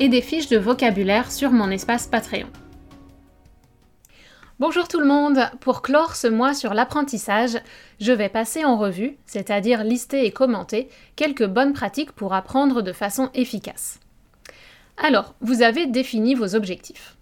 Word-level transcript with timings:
et 0.00 0.08
des 0.08 0.22
fiches 0.22 0.48
de 0.48 0.58
vocabulaire 0.58 1.30
sur 1.30 1.50
mon 1.50 1.70
espace 1.70 2.06
Patreon. 2.06 2.48
Bonjour 4.60 4.86
tout 4.86 5.00
le 5.00 5.06
monde 5.06 5.40
Pour 5.60 5.82
clore 5.82 6.14
ce 6.14 6.28
mois 6.28 6.54
sur 6.54 6.72
l'apprentissage, 6.72 7.58
je 8.00 8.12
vais 8.12 8.28
passer 8.28 8.64
en 8.64 8.76
revue, 8.76 9.16
c'est-à-dire 9.26 9.82
lister 9.82 10.24
et 10.24 10.30
commenter, 10.30 10.88
quelques 11.16 11.46
bonnes 11.46 11.72
pratiques 11.72 12.12
pour 12.12 12.32
apprendre 12.32 12.80
de 12.80 12.92
façon 12.92 13.28
efficace. 13.34 13.98
Alors, 14.96 15.34
vous 15.40 15.62
avez 15.62 15.86
défini 15.86 16.34
vos 16.34 16.54
objectifs. 16.54 17.16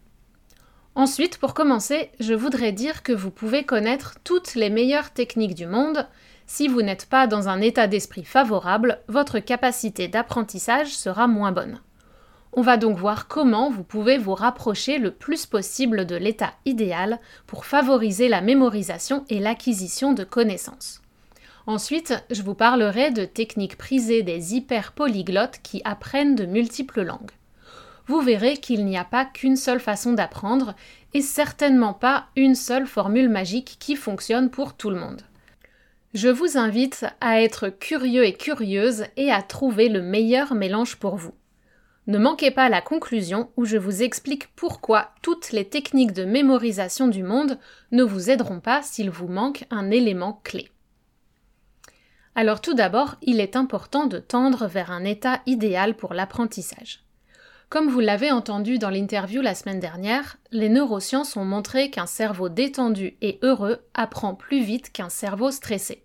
Ensuite, 0.95 1.39
pour 1.39 1.55
commencer, 1.55 2.11
je 2.19 2.35
voudrais 2.35 2.73
dire 2.73 3.03
que 3.03 3.13
vous 3.13 3.31
pouvez 3.31 3.65
connaître 3.65 4.17
toutes 4.25 4.55
les 4.55 4.71
meilleures 4.71 5.13
techniques 5.13 5.55
du 5.55 5.67
monde. 5.67 6.07
Si 6.47 6.67
vous 6.67 6.83
n'êtes 6.83 7.07
pas 7.07 7.29
dans 7.29 7.49
un 7.49 7.61
état 7.61 7.87
d'esprit 7.87 8.25
favorable, 8.25 9.01
votre 9.07 9.39
capacité 9.39 10.09
d'apprentissage 10.09 10.93
sera 10.95 11.29
moins 11.29 11.53
bonne. 11.53 11.81
On 12.53 12.63
va 12.63 12.77
donc 12.77 12.99
voir 12.99 13.29
comment 13.29 13.71
vous 13.71 13.85
pouvez 13.85 14.19
vous 14.19 14.35
rapprocher 14.35 14.99
le 14.99 15.13
plus 15.13 15.47
possible 15.47 16.05
de 16.05 16.17
l'état 16.17 16.55
idéal 16.65 17.21
pour 17.47 17.65
favoriser 17.65 18.29
la 18.29 18.41
mémorisation 18.41 19.25
et 19.29 19.39
l'acquisition 19.39 20.13
de 20.13 20.25
connaissances. 20.25 21.01
Ensuite, 21.69 22.15
je 22.31 22.43
vous 22.43 22.55
parlerai 22.55 23.13
de 23.13 23.25
techniques 23.25 23.79
prisées 23.79 24.25
des 24.25 24.57
hyperpolyglottes 24.57 25.61
qui 25.63 25.81
apprennent 25.85 26.35
de 26.35 26.47
multiples 26.47 27.03
langues. 27.03 27.31
Vous 28.11 28.23
verrez 28.23 28.57
qu'il 28.57 28.87
n'y 28.87 28.99
a 28.99 29.05
pas 29.05 29.25
qu'une 29.25 29.55
seule 29.55 29.79
façon 29.79 30.13
d'apprendre 30.13 30.75
et 31.15 31.21
certainement 31.21 31.95
pas 31.95 32.27
une 32.35 32.57
seule 32.57 32.89
formule 32.89 33.29
magique 33.29 33.77
qui 33.79 33.95
fonctionne 33.95 34.51
pour 34.51 34.75
tout 34.75 34.91
le 34.91 34.99
monde. 34.99 35.23
Je 36.13 36.29
vous 36.29 36.59
invite 36.59 37.07
à 37.21 37.41
être 37.41 37.69
curieux 37.69 38.25
et 38.25 38.33
curieuse 38.33 39.05
et 39.17 39.31
à 39.31 39.43
trouver 39.43 39.89
le 39.89 40.03
meilleur 40.03 40.55
mélange 40.55 40.97
pour 40.97 41.15
vous. 41.15 41.35
Ne 42.09 42.19
manquez 42.19 42.51
pas 42.51 42.69
la 42.69 42.81
conclusion 42.81 43.53
où 43.57 43.65
je 43.65 43.77
vous 43.77 44.03
explique 44.03 44.49
pourquoi 44.57 45.13
toutes 45.23 45.53
les 45.53 45.69
techniques 45.69 46.13
de 46.13 46.25
mémorisation 46.25 47.07
du 47.07 47.23
monde 47.23 47.61
ne 47.93 48.03
vous 48.03 48.29
aideront 48.29 48.59
pas 48.59 48.83
s'il 48.83 49.09
vous 49.09 49.29
manque 49.29 49.67
un 49.71 49.89
élément 49.93 50.41
clé. 50.43 50.69
Alors 52.35 52.61
tout 52.61 52.75
d'abord, 52.75 53.19
il 53.23 53.39
est 53.39 53.55
important 53.55 54.09
de 54.09 54.19
tendre 54.19 54.67
vers 54.67 54.91
un 54.91 55.05
état 55.05 55.43
idéal 55.47 55.95
pour 55.95 56.13
l'apprentissage. 56.13 57.05
Comme 57.71 57.89
vous 57.89 58.01
l'avez 58.01 58.33
entendu 58.33 58.79
dans 58.79 58.91
l'interview 58.91 59.43
la 59.43 59.55
semaine 59.55 59.79
dernière, 59.79 60.39
les 60.51 60.69
neurosciences 60.69 61.37
ont 61.37 61.45
montré 61.45 61.89
qu'un 61.89 62.07
cerveau 62.07 62.49
détendu 62.49 63.17
et 63.23 63.39
heureux 63.43 63.79
apprend 63.95 64.35
plus 64.35 64.61
vite 64.61 64.93
qu'un 64.93 65.09
cerveau 65.09 65.53
stressé. 65.53 66.03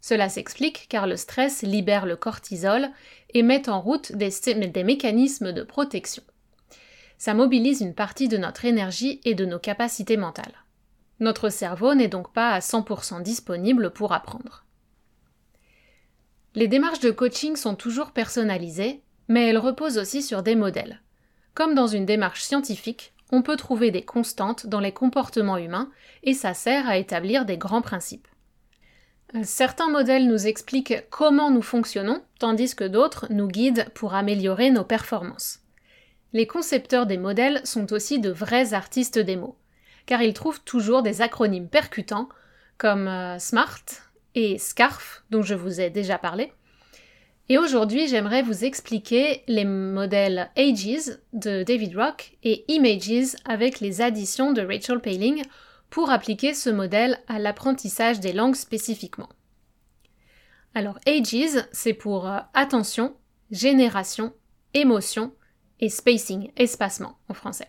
Cela 0.00 0.28
s'explique 0.28 0.86
car 0.88 1.08
le 1.08 1.16
stress 1.16 1.62
libère 1.62 2.06
le 2.06 2.14
cortisol 2.14 2.90
et 3.30 3.42
met 3.42 3.68
en 3.68 3.80
route 3.80 4.12
des, 4.12 4.84
mécanismes 4.84 5.50
de 5.50 5.64
protection. 5.64 6.22
Ça 7.18 7.34
mobilise 7.34 7.80
une 7.80 7.94
partie 7.94 8.28
de 8.28 8.36
notre 8.36 8.64
énergie 8.64 9.20
et 9.24 9.34
de 9.34 9.46
nos 9.46 9.58
capacités 9.58 10.16
mentales. 10.16 10.64
Notre 11.18 11.48
cerveau 11.48 11.96
n'est 11.96 12.06
donc 12.06 12.32
pas 12.32 12.50
à 12.50 12.60
100% 12.60 13.20
disponible 13.20 13.90
pour 13.90 14.12
apprendre. 14.12 14.64
Les 16.54 16.68
démarches 16.68 17.00
de 17.00 17.10
coaching 17.10 17.56
sont 17.56 17.74
toujours 17.74 18.12
personnalisées, 18.12 19.02
mais 19.28 19.48
elles 19.48 19.58
reposent 19.58 19.98
aussi 19.98 20.22
sur 20.22 20.42
des 20.42 20.54
modèles. 20.54 21.00
Comme 21.54 21.74
dans 21.74 21.86
une 21.86 22.06
démarche 22.06 22.42
scientifique, 22.42 23.12
on 23.30 23.42
peut 23.42 23.56
trouver 23.56 23.90
des 23.90 24.02
constantes 24.02 24.66
dans 24.66 24.80
les 24.80 24.92
comportements 24.92 25.56
humains 25.56 25.90
et 26.22 26.34
ça 26.34 26.54
sert 26.54 26.88
à 26.88 26.98
établir 26.98 27.44
des 27.44 27.58
grands 27.58 27.82
principes. 27.82 28.28
Certains 29.42 29.90
modèles 29.90 30.28
nous 30.28 30.46
expliquent 30.46 31.08
comment 31.10 31.50
nous 31.50 31.62
fonctionnons, 31.62 32.22
tandis 32.38 32.76
que 32.76 32.84
d'autres 32.84 33.26
nous 33.30 33.48
guident 33.48 33.88
pour 33.94 34.14
améliorer 34.14 34.70
nos 34.70 34.84
performances. 34.84 35.60
Les 36.32 36.46
concepteurs 36.46 37.06
des 37.06 37.18
modèles 37.18 37.60
sont 37.64 37.92
aussi 37.92 38.20
de 38.20 38.30
vrais 38.30 38.74
artistes 38.74 39.18
des 39.18 39.36
mots, 39.36 39.56
car 40.06 40.22
ils 40.22 40.34
trouvent 40.34 40.62
toujours 40.62 41.02
des 41.02 41.22
acronymes 41.22 41.68
percutants 41.68 42.28
comme 42.78 43.08
euh, 43.08 43.38
SMART 43.38 43.84
et 44.34 44.58
SCARF, 44.58 45.24
dont 45.30 45.42
je 45.42 45.54
vous 45.54 45.80
ai 45.80 45.90
déjà 45.90 46.18
parlé. 46.18 46.52
Et 47.50 47.58
aujourd'hui, 47.58 48.08
j'aimerais 48.08 48.40
vous 48.40 48.64
expliquer 48.64 49.42
les 49.48 49.66
modèles 49.66 50.50
AGES 50.56 51.20
de 51.34 51.62
David 51.62 51.94
Rock 51.94 52.38
et 52.42 52.64
Images 52.72 53.36
avec 53.44 53.80
les 53.80 54.00
additions 54.00 54.52
de 54.52 54.62
Rachel 54.62 55.00
Paling 55.00 55.42
pour 55.90 56.08
appliquer 56.08 56.54
ce 56.54 56.70
modèle 56.70 57.20
à 57.28 57.38
l'apprentissage 57.38 58.18
des 58.18 58.32
langues 58.32 58.54
spécifiquement. 58.54 59.28
Alors 60.74 60.98
ages, 61.06 61.62
c'est 61.70 61.92
pour 61.92 62.26
euh, 62.26 62.38
attention, 62.54 63.14
génération, 63.50 64.32
émotion 64.72 65.34
et 65.80 65.90
spacing, 65.90 66.50
espacement 66.56 67.18
en 67.28 67.34
français. 67.34 67.68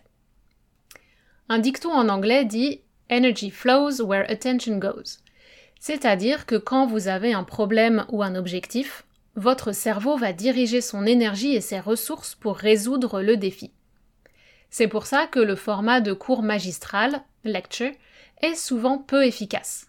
Un 1.50 1.58
dicton 1.58 1.92
en 1.92 2.08
anglais 2.08 2.46
dit 2.46 2.80
Energy 3.10 3.50
flows 3.50 4.02
where 4.02 4.28
attention 4.30 4.78
goes. 4.78 5.18
C'est-à-dire 5.78 6.46
que 6.46 6.56
quand 6.56 6.86
vous 6.86 7.08
avez 7.08 7.34
un 7.34 7.44
problème 7.44 8.06
ou 8.08 8.22
un 8.22 8.34
objectif, 8.34 9.05
votre 9.36 9.72
cerveau 9.72 10.16
va 10.16 10.32
diriger 10.32 10.80
son 10.80 11.04
énergie 11.04 11.54
et 11.54 11.60
ses 11.60 11.78
ressources 11.78 12.34
pour 12.34 12.56
résoudre 12.56 13.20
le 13.20 13.36
défi. 13.36 13.70
C'est 14.70 14.88
pour 14.88 15.06
ça 15.06 15.26
que 15.26 15.38
le 15.38 15.54
format 15.56 16.00
de 16.00 16.12
cours 16.12 16.42
magistral, 16.42 17.22
lecture, 17.44 17.92
est 18.42 18.54
souvent 18.54 18.98
peu 18.98 19.24
efficace. 19.24 19.86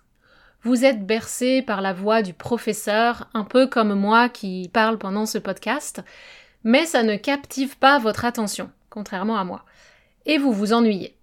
Vous 0.63 0.85
êtes 0.85 1.05
bercé 1.05 1.61
par 1.61 1.81
la 1.81 1.93
voix 1.93 2.21
du 2.21 2.33
professeur, 2.33 3.29
un 3.33 3.43
peu 3.43 3.67
comme 3.67 3.93
moi 3.93 4.27
qui 4.27 4.69
parle 4.71 4.97
pendant 4.97 5.25
ce 5.25 5.37
podcast, 5.37 6.03
mais 6.63 6.85
ça 6.85 7.03
ne 7.03 7.15
captive 7.15 7.77
pas 7.77 7.99
votre 7.99 8.25
attention, 8.25 8.69
contrairement 8.89 9.37
à 9.37 9.45
moi, 9.45 9.63
et 10.25 10.37
vous 10.37 10.51
vous 10.51 10.73
ennuyez. 10.73 11.15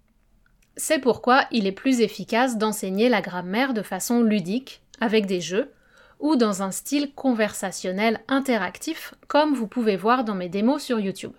C'est 0.77 0.99
pourquoi 0.99 1.45
il 1.51 1.67
est 1.67 1.71
plus 1.71 2.01
efficace 2.01 2.57
d'enseigner 2.57 3.07
la 3.07 3.21
grammaire 3.21 3.73
de 3.73 3.81
façon 3.81 4.21
ludique, 4.21 4.81
avec 4.99 5.25
des 5.25 5.41
jeux, 5.41 5.71
ou 6.19 6.35
dans 6.35 6.63
un 6.63 6.71
style 6.71 7.13
conversationnel 7.13 8.21
interactif, 8.27 9.13
comme 9.27 9.53
vous 9.53 9.67
pouvez 9.67 9.97
voir 9.97 10.23
dans 10.23 10.35
mes 10.35 10.49
démos 10.49 10.83
sur 10.83 10.99
YouTube. 10.99 11.33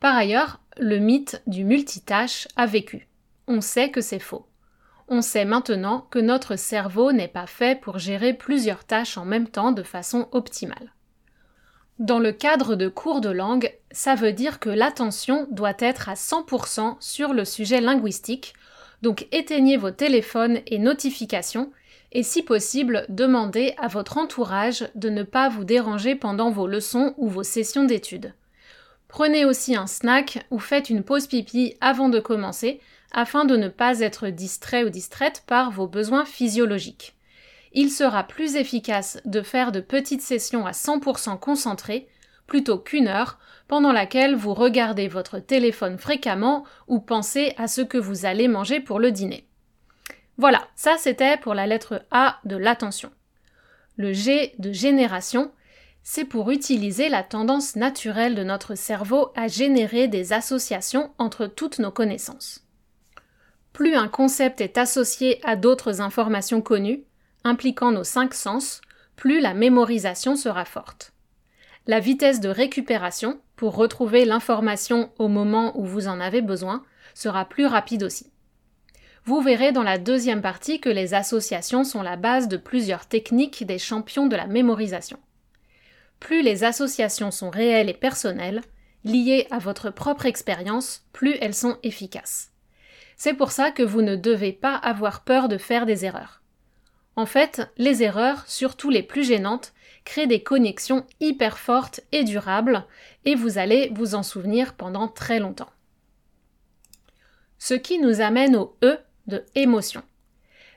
Par 0.00 0.16
ailleurs, 0.16 0.60
le 0.78 0.98
mythe 0.98 1.42
du 1.46 1.64
multitâche 1.64 2.48
a 2.56 2.66
vécu 2.66 3.08
on 3.46 3.60
sait 3.60 3.90
que 3.90 4.00
c'est 4.00 4.18
faux. 4.18 4.46
On 5.08 5.20
sait 5.20 5.44
maintenant 5.44 6.06
que 6.10 6.18
notre 6.18 6.56
cerveau 6.56 7.12
n'est 7.12 7.28
pas 7.28 7.46
fait 7.46 7.78
pour 7.78 7.98
gérer 7.98 8.32
plusieurs 8.32 8.84
tâches 8.84 9.18
en 9.18 9.24
même 9.24 9.48
temps 9.48 9.72
de 9.72 9.82
façon 9.82 10.28
optimale. 10.32 10.92
Dans 11.98 12.18
le 12.18 12.32
cadre 12.32 12.74
de 12.74 12.88
cours 12.88 13.20
de 13.20 13.28
langue, 13.28 13.72
ça 13.92 14.14
veut 14.14 14.32
dire 14.32 14.58
que 14.58 14.70
l'attention 14.70 15.46
doit 15.50 15.76
être 15.78 16.08
à 16.08 16.14
100% 16.14 16.96
sur 17.00 17.34
le 17.34 17.44
sujet 17.44 17.80
linguistique, 17.80 18.54
donc 19.02 19.28
éteignez 19.30 19.76
vos 19.76 19.90
téléphones 19.90 20.60
et 20.66 20.78
notifications 20.78 21.70
et 22.14 22.22
si 22.22 22.42
possible, 22.42 23.04
demandez 23.08 23.74
à 23.76 23.88
votre 23.88 24.18
entourage 24.18 24.88
de 24.94 25.10
ne 25.10 25.24
pas 25.24 25.48
vous 25.48 25.64
déranger 25.64 26.14
pendant 26.14 26.50
vos 26.50 26.68
leçons 26.68 27.12
ou 27.18 27.28
vos 27.28 27.42
sessions 27.42 27.84
d'études. 27.84 28.34
Prenez 29.08 29.44
aussi 29.44 29.76
un 29.76 29.88
snack 29.88 30.46
ou 30.50 30.58
faites 30.58 30.90
une 30.90 31.02
pause 31.02 31.26
pipi 31.26 31.76
avant 31.80 32.08
de 32.08 32.20
commencer 32.20 32.80
afin 33.12 33.44
de 33.44 33.56
ne 33.56 33.68
pas 33.68 34.00
être 34.00 34.28
distrait 34.28 34.84
ou 34.84 34.90
distraite 34.90 35.44
par 35.46 35.70
vos 35.70 35.86
besoins 35.86 36.24
physiologiques. 36.24 37.14
il 37.76 37.90
sera 37.90 38.22
plus 38.22 38.54
efficace 38.54 39.20
de 39.24 39.42
faire 39.42 39.72
de 39.72 39.80
petites 39.80 40.22
sessions 40.22 40.64
à 40.64 40.70
100% 40.70 41.38
concentrées 41.40 42.06
plutôt 42.46 42.78
qu'une 42.78 43.08
heure 43.08 43.38
pendant 43.66 43.92
laquelle 43.92 44.36
vous 44.36 44.54
regardez 44.54 45.08
votre 45.08 45.40
téléphone 45.40 45.98
fréquemment 45.98 46.64
ou 46.86 47.00
pensez 47.00 47.54
à 47.56 47.66
ce 47.66 47.80
que 47.80 47.98
vous 47.98 48.26
allez 48.26 48.46
manger 48.46 48.78
pour 48.78 49.00
le 49.00 49.10
dîner. 49.10 49.48
Voilà, 50.36 50.66
ça 50.74 50.96
c'était 50.98 51.36
pour 51.36 51.54
la 51.54 51.66
lettre 51.66 52.04
A 52.10 52.38
de 52.44 52.56
l'attention. 52.56 53.10
Le 53.96 54.12
G 54.12 54.54
de 54.58 54.72
génération, 54.72 55.52
c'est 56.02 56.24
pour 56.24 56.50
utiliser 56.50 57.08
la 57.08 57.22
tendance 57.22 57.76
naturelle 57.76 58.34
de 58.34 58.44
notre 58.44 58.74
cerveau 58.74 59.30
à 59.36 59.48
générer 59.48 60.08
des 60.08 60.32
associations 60.32 61.12
entre 61.18 61.46
toutes 61.46 61.78
nos 61.78 61.92
connaissances. 61.92 62.66
Plus 63.72 63.94
un 63.94 64.08
concept 64.08 64.60
est 64.60 64.78
associé 64.78 65.40
à 65.44 65.56
d'autres 65.56 66.00
informations 66.00 66.60
connues, 66.60 67.04
impliquant 67.42 67.90
nos 67.90 68.04
cinq 68.04 68.34
sens, 68.34 68.80
plus 69.16 69.40
la 69.40 69.54
mémorisation 69.54 70.36
sera 70.36 70.64
forte. 70.64 71.12
La 71.86 72.00
vitesse 72.00 72.40
de 72.40 72.48
récupération, 72.48 73.40
pour 73.56 73.76
retrouver 73.76 74.24
l'information 74.24 75.10
au 75.18 75.28
moment 75.28 75.78
où 75.78 75.84
vous 75.84 76.08
en 76.08 76.20
avez 76.20 76.42
besoin, 76.42 76.82
sera 77.14 77.44
plus 77.44 77.66
rapide 77.66 78.02
aussi. 78.02 78.30
Vous 79.26 79.40
verrez 79.40 79.72
dans 79.72 79.82
la 79.82 79.96
deuxième 79.96 80.42
partie 80.42 80.80
que 80.80 80.90
les 80.90 81.14
associations 81.14 81.82
sont 81.82 82.02
la 82.02 82.16
base 82.16 82.46
de 82.46 82.58
plusieurs 82.58 83.06
techniques 83.06 83.64
des 83.64 83.78
champions 83.78 84.26
de 84.26 84.36
la 84.36 84.46
mémorisation. 84.46 85.18
Plus 86.20 86.42
les 86.42 86.62
associations 86.62 87.30
sont 87.30 87.48
réelles 87.48 87.88
et 87.88 87.94
personnelles, 87.94 88.60
liées 89.02 89.46
à 89.50 89.58
votre 89.58 89.90
propre 89.90 90.26
expérience, 90.26 91.06
plus 91.14 91.36
elles 91.40 91.54
sont 91.54 91.78
efficaces. 91.82 92.50
C'est 93.16 93.32
pour 93.32 93.50
ça 93.50 93.70
que 93.70 93.82
vous 93.82 94.02
ne 94.02 94.14
devez 94.14 94.52
pas 94.52 94.74
avoir 94.74 95.24
peur 95.24 95.48
de 95.48 95.56
faire 95.56 95.86
des 95.86 96.04
erreurs. 96.04 96.42
En 97.16 97.26
fait, 97.26 97.62
les 97.78 98.02
erreurs, 98.02 98.44
surtout 98.46 98.90
les 98.90 99.02
plus 99.02 99.24
gênantes, 99.24 99.72
créent 100.04 100.26
des 100.26 100.42
connexions 100.42 101.06
hyper 101.20 101.58
fortes 101.58 102.00
et 102.12 102.24
durables, 102.24 102.84
et 103.24 103.36
vous 103.36 103.56
allez 103.56 103.90
vous 103.94 104.14
en 104.14 104.22
souvenir 104.22 104.74
pendant 104.74 105.08
très 105.08 105.38
longtemps. 105.38 105.70
Ce 107.58 107.72
qui 107.72 107.98
nous 107.98 108.20
amène 108.20 108.56
au 108.56 108.76
E 108.82 108.98
de 109.26 109.44
émotion. 109.54 110.02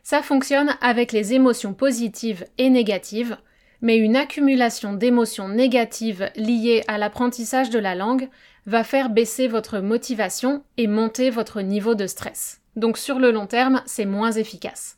Ça 0.04 0.22
fonctionne 0.22 0.76
avec 0.82 1.12
les 1.12 1.34
émotions 1.34 1.74
positives 1.74 2.46
et 2.58 2.70
négatives, 2.70 3.38
mais 3.82 3.98
une 3.98 4.16
accumulation 4.16 4.94
d'émotions 4.94 5.50
négatives 5.50 6.30
liées 6.36 6.84
à 6.88 6.98
l'apprentissage 6.98 7.70
de 7.70 7.80
la 7.80 7.96
langue 7.96 8.30
va 8.66 8.84
faire 8.84 9.10
baisser 9.10 9.48
votre 9.48 9.80
motivation 9.80 10.64
et 10.78 10.88
monter 10.88 11.30
votre 11.30 11.62
niveau 11.62 11.96
de 11.96 12.08
stress. 12.08 12.62
Donc 12.76 12.98
sur 12.98 13.20
le 13.20 13.32
long 13.32 13.48
terme, 13.48 13.82
c'est 13.86 14.06
moins 14.06 14.32
efficace. 14.32 14.98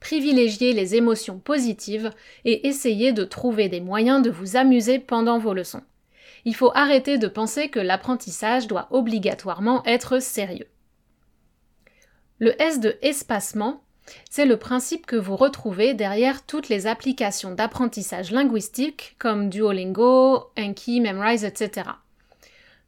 Privilégiez 0.00 0.72
les 0.72 0.94
émotions 0.94 1.38
positives 1.38 2.10
et 2.44 2.66
essayez 2.68 3.12
de 3.12 3.24
trouver 3.24 3.68
des 3.68 3.80
moyens 3.80 4.22
de 4.22 4.30
vous 4.30 4.56
amuser 4.56 4.98
pendant 4.98 5.38
vos 5.38 5.52
leçons. 5.52 5.82
Il 6.46 6.54
faut 6.54 6.72
arrêter 6.74 7.18
de 7.18 7.28
penser 7.28 7.68
que 7.68 7.80
l'apprentissage 7.80 8.66
doit 8.66 8.88
obligatoirement 8.90 9.84
être 9.84 10.20
sérieux. 10.22 10.66
Le 12.40 12.60
S 12.60 12.80
de 12.80 12.96
espacement, 13.02 13.82
c'est 14.30 14.46
le 14.46 14.56
principe 14.56 15.04
que 15.04 15.16
vous 15.16 15.36
retrouvez 15.36 15.92
derrière 15.92 16.46
toutes 16.46 16.70
les 16.70 16.86
applications 16.86 17.52
d'apprentissage 17.52 18.32
linguistique 18.32 19.14
comme 19.18 19.50
Duolingo, 19.50 20.50
Anki, 20.58 21.02
Memrise, 21.02 21.44
etc. 21.44 21.90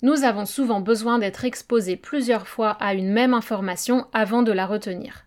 Nous 0.00 0.24
avons 0.24 0.46
souvent 0.46 0.80
besoin 0.80 1.18
d'être 1.18 1.44
exposés 1.44 1.96
plusieurs 1.96 2.48
fois 2.48 2.70
à 2.80 2.94
une 2.94 3.12
même 3.12 3.34
information 3.34 4.06
avant 4.14 4.42
de 4.42 4.52
la 4.52 4.64
retenir. 4.64 5.26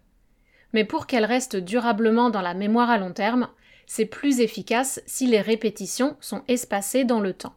Mais 0.73 0.85
pour 0.85 1.05
qu'elle 1.05 1.25
reste 1.25 1.55
durablement 1.55 2.31
dans 2.31 2.41
la 2.41 2.55
mémoire 2.55 2.89
à 2.89 2.97
long 2.97 3.13
terme, 3.13 3.47
c'est 3.85 4.07
plus 4.07 4.39
efficace 4.39 5.03
si 5.05 5.27
les 5.27 5.39
répétitions 5.39 6.17
sont 6.19 6.41
espacées 6.47 7.03
dans 7.03 7.19
le 7.19 7.33
temps. 7.33 7.53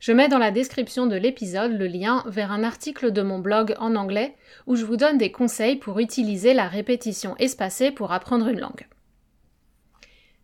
Je 0.00 0.12
mets 0.12 0.28
dans 0.28 0.38
la 0.38 0.50
description 0.50 1.06
de 1.06 1.14
l'épisode 1.14 1.72
le 1.72 1.86
lien 1.86 2.24
vers 2.26 2.52
un 2.52 2.64
article 2.64 3.12
de 3.12 3.20
mon 3.20 3.38
blog 3.38 3.74
en 3.78 3.94
anglais 3.96 4.34
où 4.66 4.74
je 4.74 4.86
vous 4.86 4.96
donne 4.96 5.18
des 5.18 5.30
conseils 5.30 5.76
pour 5.76 5.98
utiliser 5.98 6.54
la 6.54 6.68
répétition 6.68 7.36
espacée 7.36 7.90
pour 7.90 8.10
apprendre 8.10 8.48
une 8.48 8.60
langue. 8.60 8.88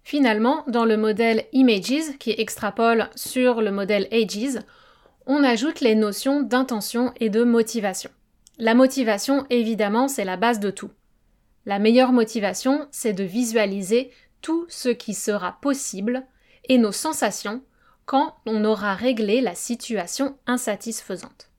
Finalement, 0.05 0.63
dans 0.69 0.85
le 0.85 0.99
modèle 0.99 1.47
Images, 1.53 2.19
qui 2.21 2.33
extrapole 2.33 3.09
sur 3.17 3.63
le 3.63 3.73
modèle 3.73 4.09
Ages, 4.13 4.61
on 5.25 5.43
ajoute 5.43 5.81
les 5.81 5.95
notions 5.95 6.43
d'intention 6.43 7.15
et 7.19 7.31
de 7.31 7.43
motivation. 7.43 8.11
La 8.59 8.75
motivation, 8.75 9.47
évidemment, 9.49 10.07
c'est 10.07 10.27
la 10.27 10.37
base 10.37 10.61
de 10.61 10.71
tout. 10.71 10.91
La 11.65 11.79
meilleure 11.79 12.13
motivation, 12.13 12.87
c'est 12.91 13.15
de 13.15 13.25
visualiser 13.25 14.11
tout 14.43 14.67
ce 14.69 14.91
qui 14.91 15.15
sera 15.15 15.59
possible 15.63 16.27
et 16.69 16.77
nos 16.77 16.93
sensations 16.93 17.63
quand 18.07 18.37
on 18.47 18.65
aura 18.65 18.95
réglé 18.95 19.41
la 19.41 19.57
situation 19.57 20.39
insatisfaisante. 20.47 21.51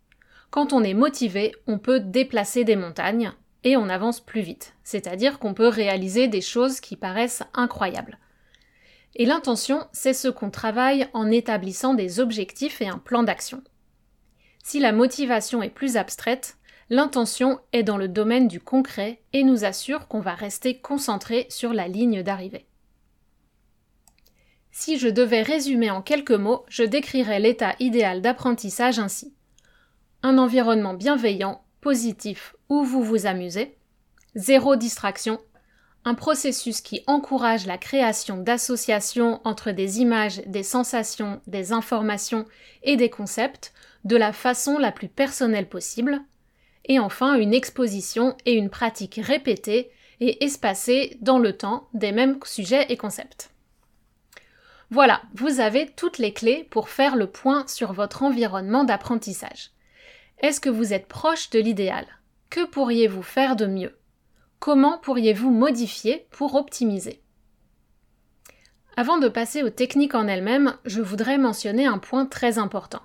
Quand 0.49 0.71
on 0.71 0.81
est 0.81 0.93
motivé, 0.93 1.53
on 1.67 1.77
peut 1.77 1.99
déplacer 1.99 2.63
des 2.63 2.77
montagnes 2.77 3.33
et 3.65 3.75
on 3.75 3.89
avance 3.89 4.21
plus 4.21 4.41
vite, 4.41 4.73
c'est-à-dire 4.83 5.39
qu'on 5.39 5.53
peut 5.53 5.67
réaliser 5.67 6.29
des 6.29 6.41
choses 6.41 6.79
qui 6.79 6.95
paraissent 6.95 7.43
incroyables. 7.53 8.17
Et 9.15 9.25
l'intention, 9.25 9.85
c'est 9.91 10.13
ce 10.13 10.29
qu'on 10.29 10.49
travaille 10.49 11.07
en 11.13 11.29
établissant 11.29 11.93
des 11.93 12.21
objectifs 12.21 12.81
et 12.81 12.87
un 12.87 12.97
plan 12.97 13.23
d'action. 13.23 13.61
Si 14.63 14.79
la 14.79 14.93
motivation 14.93 15.61
est 15.61 15.69
plus 15.69 15.97
abstraite, 15.97 16.57
l'intention 16.89 17.59
est 17.73 17.83
dans 17.83 17.97
le 17.97 18.07
domaine 18.07 18.47
du 18.47 18.61
concret 18.61 19.21
et 19.33 19.43
nous 19.43 19.65
assure 19.65 20.07
qu'on 20.07 20.21
va 20.21 20.33
rester 20.33 20.79
concentré 20.79 21.45
sur 21.49 21.73
la 21.73 21.89
ligne 21.89 22.23
d'arrivée. 22.23 22.67
Si 24.79 24.99
je 24.99 25.07
devais 25.07 25.41
résumer 25.41 25.89
en 25.89 26.03
quelques 26.03 26.29
mots, 26.29 26.63
je 26.69 26.83
décrirais 26.83 27.39
l'état 27.39 27.73
idéal 27.79 28.21
d'apprentissage 28.21 28.99
ainsi. 28.99 29.33
Un 30.21 30.37
environnement 30.37 30.93
bienveillant, 30.93 31.63
positif, 31.81 32.55
où 32.69 32.83
vous 32.83 33.01
vous 33.01 33.25
amusez, 33.25 33.75
zéro 34.35 34.75
distraction, 34.75 35.39
un 36.05 36.13
processus 36.13 36.81
qui 36.81 37.01
encourage 37.07 37.65
la 37.65 37.79
création 37.79 38.37
d'associations 38.37 39.41
entre 39.45 39.71
des 39.71 39.99
images, 39.99 40.43
des 40.45 40.61
sensations, 40.61 41.41
des 41.47 41.71
informations 41.71 42.45
et 42.83 42.97
des 42.97 43.09
concepts 43.09 43.73
de 44.03 44.15
la 44.15 44.31
façon 44.31 44.77
la 44.77 44.91
plus 44.91 45.09
personnelle 45.09 45.67
possible, 45.67 46.21
et 46.85 46.99
enfin 46.99 47.33
une 47.33 47.55
exposition 47.55 48.37
et 48.45 48.53
une 48.53 48.69
pratique 48.69 49.19
répétée 49.23 49.89
et 50.19 50.45
espacée 50.45 51.17
dans 51.21 51.39
le 51.39 51.57
temps 51.57 51.87
des 51.95 52.11
mêmes 52.11 52.37
sujets 52.45 52.85
et 52.89 52.95
concepts. 52.95 53.49
Voilà, 54.89 55.21
vous 55.33 55.59
avez 55.59 55.87
toutes 55.95 56.17
les 56.17 56.33
clés 56.33 56.65
pour 56.69 56.89
faire 56.89 57.15
le 57.15 57.27
point 57.27 57.67
sur 57.67 57.91
votre 57.91 58.23
environnement 58.23 58.85
d'apprentissage. 58.85 59.71
Est-ce 60.39 60.61
que 60.61 60.69
vous 60.69 60.93
êtes 60.93 61.07
proche 61.07 61.49
de 61.49 61.59
l'idéal? 61.59 62.05
Que 62.49 62.65
pourriez-vous 62.65 63.23
faire 63.23 63.55
de 63.55 63.65
mieux? 63.65 63.97
Comment 64.59 64.97
pourriez-vous 64.99 65.51
modifier 65.51 66.27
pour 66.31 66.55
optimiser? 66.55 67.21
Avant 68.95 69.17
de 69.17 69.27
passer 69.27 69.61
aux 69.61 69.69
techniques 69.69 70.15
en 70.15 70.27
elles-mêmes, 70.27 70.75
je 70.85 71.01
voudrais 71.01 71.37
mentionner 71.37 71.85
un 71.85 71.99
point 71.99 72.25
très 72.25 72.57
important. 72.57 73.01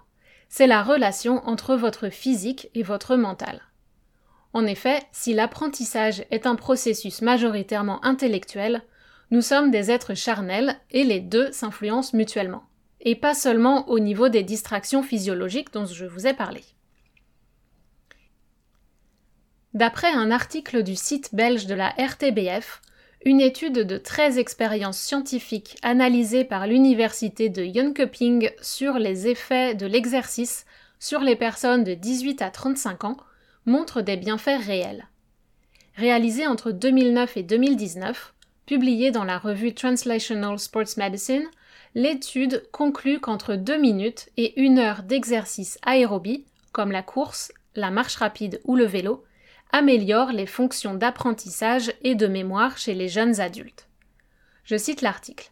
C'est 0.48 0.66
la 0.66 0.82
relation 0.82 1.46
entre 1.46 1.74
votre 1.74 2.08
physique 2.08 2.70
et 2.74 2.82
votre 2.82 3.16
mental. 3.16 3.60
En 4.52 4.66
effet, 4.66 5.02
si 5.12 5.34
l'apprentissage 5.34 6.24
est 6.30 6.46
un 6.46 6.54
processus 6.54 7.22
majoritairement 7.22 8.04
intellectuel, 8.04 8.82
nous 9.32 9.40
sommes 9.40 9.70
des 9.70 9.90
êtres 9.90 10.12
charnels 10.12 10.76
et 10.90 11.04
les 11.04 11.18
deux 11.18 11.50
s'influencent 11.52 12.14
mutuellement. 12.14 12.64
Et 13.00 13.16
pas 13.16 13.32
seulement 13.34 13.88
au 13.88 13.98
niveau 13.98 14.28
des 14.28 14.42
distractions 14.42 15.02
physiologiques 15.02 15.72
dont 15.72 15.86
je 15.86 16.04
vous 16.04 16.26
ai 16.26 16.34
parlé. 16.34 16.60
D'après 19.72 20.12
un 20.12 20.30
article 20.30 20.82
du 20.82 20.94
site 20.96 21.34
belge 21.34 21.64
de 21.64 21.74
la 21.74 21.94
RTBF, 21.98 22.82
une 23.24 23.40
étude 23.40 23.78
de 23.86 23.96
13 23.96 24.36
expériences 24.36 24.98
scientifiques 24.98 25.78
analysées 25.80 26.44
par 26.44 26.66
l'université 26.66 27.48
de 27.48 27.64
Jönköping 27.64 28.50
sur 28.60 28.98
les 28.98 29.28
effets 29.28 29.74
de 29.74 29.86
l'exercice 29.86 30.66
sur 30.98 31.20
les 31.20 31.36
personnes 31.36 31.84
de 31.84 31.94
18 31.94 32.42
à 32.42 32.50
35 32.50 33.04
ans 33.04 33.16
montre 33.64 34.02
des 34.02 34.18
bienfaits 34.18 34.60
réels. 34.66 35.06
Réalisée 35.96 36.46
entre 36.46 36.70
2009 36.70 37.38
et 37.38 37.42
2019, 37.42 38.34
Publiée 38.72 39.10
dans 39.10 39.24
la 39.24 39.36
revue 39.36 39.74
Translational 39.74 40.58
Sports 40.58 40.96
Medicine, 40.96 41.44
l'étude 41.94 42.66
conclut 42.72 43.20
qu'entre 43.20 43.54
2 43.54 43.76
minutes 43.76 44.30
et 44.38 44.54
1 44.56 44.78
heure 44.78 45.02
d'exercice 45.02 45.78
aérobie, 45.82 46.46
comme 46.72 46.90
la 46.90 47.02
course, 47.02 47.52
la 47.74 47.90
marche 47.90 48.16
rapide 48.16 48.62
ou 48.64 48.74
le 48.74 48.86
vélo, 48.86 49.24
améliore 49.72 50.32
les 50.32 50.46
fonctions 50.46 50.94
d'apprentissage 50.94 51.92
et 52.00 52.14
de 52.14 52.26
mémoire 52.26 52.78
chez 52.78 52.94
les 52.94 53.08
jeunes 53.08 53.40
adultes. 53.40 53.88
Je 54.64 54.78
cite 54.78 55.02
l'article. 55.02 55.50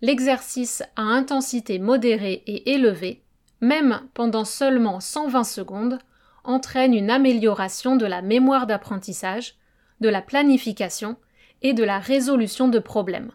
L'exercice 0.00 0.82
à 0.96 1.02
intensité 1.02 1.78
modérée 1.78 2.44
et 2.46 2.72
élevée, 2.72 3.20
même 3.60 4.00
pendant 4.14 4.46
seulement 4.46 5.00
120 5.00 5.44
secondes, 5.44 5.98
entraîne 6.44 6.94
une 6.94 7.10
amélioration 7.10 7.96
de 7.96 8.06
la 8.06 8.22
mémoire 8.22 8.66
d'apprentissage, 8.66 9.56
de 10.00 10.08
la 10.08 10.22
planification 10.22 11.18
et 11.62 11.72
de 11.72 11.84
la 11.84 11.98
résolution 11.98 12.68
de 12.68 12.78
problèmes. 12.78 13.32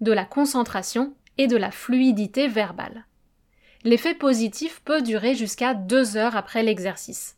de 0.00 0.12
la 0.12 0.24
concentration 0.24 1.14
et 1.38 1.46
de 1.46 1.56
la 1.56 1.70
fluidité 1.70 2.48
verbale. 2.48 3.06
L'effet 3.84 4.14
positif 4.14 4.82
peut 4.84 5.00
durer 5.00 5.34
jusqu'à 5.34 5.74
deux 5.74 6.16
heures 6.16 6.36
après 6.36 6.62
l'exercice. 6.64 7.36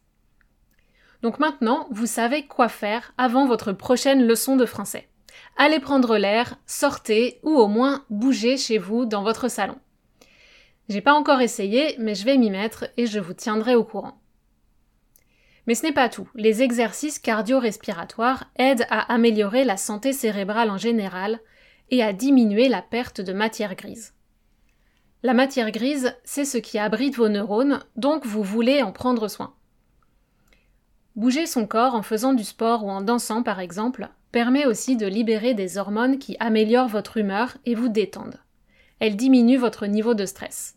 Donc 1.22 1.38
maintenant, 1.38 1.86
vous 1.90 2.06
savez 2.06 2.46
quoi 2.46 2.68
faire 2.68 3.12
avant 3.18 3.46
votre 3.46 3.72
prochaine 3.72 4.26
leçon 4.26 4.56
de 4.56 4.66
français. 4.66 5.08
Allez 5.56 5.78
prendre 5.78 6.16
l'air, 6.16 6.56
sortez 6.66 7.38
ou 7.42 7.50
au 7.50 7.66
moins 7.66 8.04
bougez 8.10 8.56
chez 8.56 8.78
vous 8.78 9.04
dans 9.04 9.22
votre 9.22 9.48
salon. 9.48 9.78
J'ai 10.88 11.00
pas 11.00 11.14
encore 11.14 11.40
essayé, 11.40 11.96
mais 11.98 12.14
je 12.14 12.24
vais 12.24 12.36
m'y 12.36 12.50
mettre 12.50 12.86
et 12.96 13.06
je 13.06 13.18
vous 13.18 13.34
tiendrai 13.34 13.74
au 13.74 13.84
courant. 13.84 14.20
Mais 15.66 15.74
ce 15.74 15.84
n'est 15.84 15.92
pas 15.92 16.08
tout. 16.08 16.28
Les 16.34 16.62
exercices 16.62 17.18
cardio-respiratoires 17.18 18.50
aident 18.56 18.86
à 18.90 19.12
améliorer 19.12 19.64
la 19.64 19.76
santé 19.76 20.12
cérébrale 20.12 20.70
en 20.70 20.76
général 20.76 21.40
et 21.90 22.02
à 22.02 22.12
diminuer 22.12 22.68
la 22.68 22.82
perte 22.82 23.20
de 23.20 23.32
matière 23.32 23.74
grise. 23.74 24.14
La 25.22 25.32
matière 25.32 25.70
grise, 25.70 26.14
c'est 26.24 26.44
ce 26.44 26.58
qui 26.58 26.78
abrite 26.78 27.16
vos 27.16 27.30
neurones, 27.30 27.80
donc 27.96 28.26
vous 28.26 28.42
voulez 28.42 28.82
en 28.82 28.92
prendre 28.92 29.28
soin. 29.28 29.54
Bouger 31.16 31.46
son 31.46 31.66
corps 31.66 31.94
en 31.94 32.02
faisant 32.02 32.34
du 32.34 32.44
sport 32.44 32.84
ou 32.84 32.90
en 32.90 33.00
dansant 33.00 33.42
par 33.42 33.60
exemple 33.60 34.08
permet 34.32 34.66
aussi 34.66 34.96
de 34.96 35.06
libérer 35.06 35.54
des 35.54 35.78
hormones 35.78 36.18
qui 36.18 36.36
améliorent 36.40 36.88
votre 36.88 37.16
humeur 37.16 37.56
et 37.64 37.74
vous 37.74 37.88
détendent. 37.88 38.40
Elles 38.98 39.16
diminuent 39.16 39.58
votre 39.58 39.86
niveau 39.86 40.14
de 40.14 40.26
stress. 40.26 40.76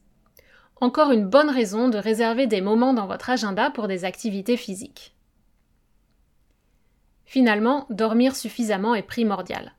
Encore 0.79 1.12
une 1.12 1.25
bonne 1.25 1.50
raison 1.50 1.89
de 1.89 1.98
réserver 1.98 2.46
des 2.46 2.62
moments 2.62 2.93
dans 2.93 3.07
votre 3.07 3.29
agenda 3.29 3.72
pour 3.72 3.88
des 3.88 4.05
activités 4.05 4.57
physiques. 4.57 5.15
Finalement, 7.25 7.88
dormir 7.89 8.36
suffisamment 8.36 8.93
est 8.93 9.01
primordial. 9.01 9.74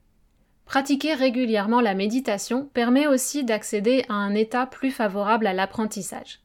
Pratiquer 0.64 1.14
régulièrement 1.14 1.80
la 1.80 1.94
méditation 1.94 2.66
permet 2.74 3.06
aussi 3.06 3.44
d'accéder 3.44 4.04
à 4.08 4.14
un 4.14 4.34
état 4.34 4.66
plus 4.66 4.90
favorable 4.90 5.46
à 5.46 5.54
l'apprentissage. 5.54 6.40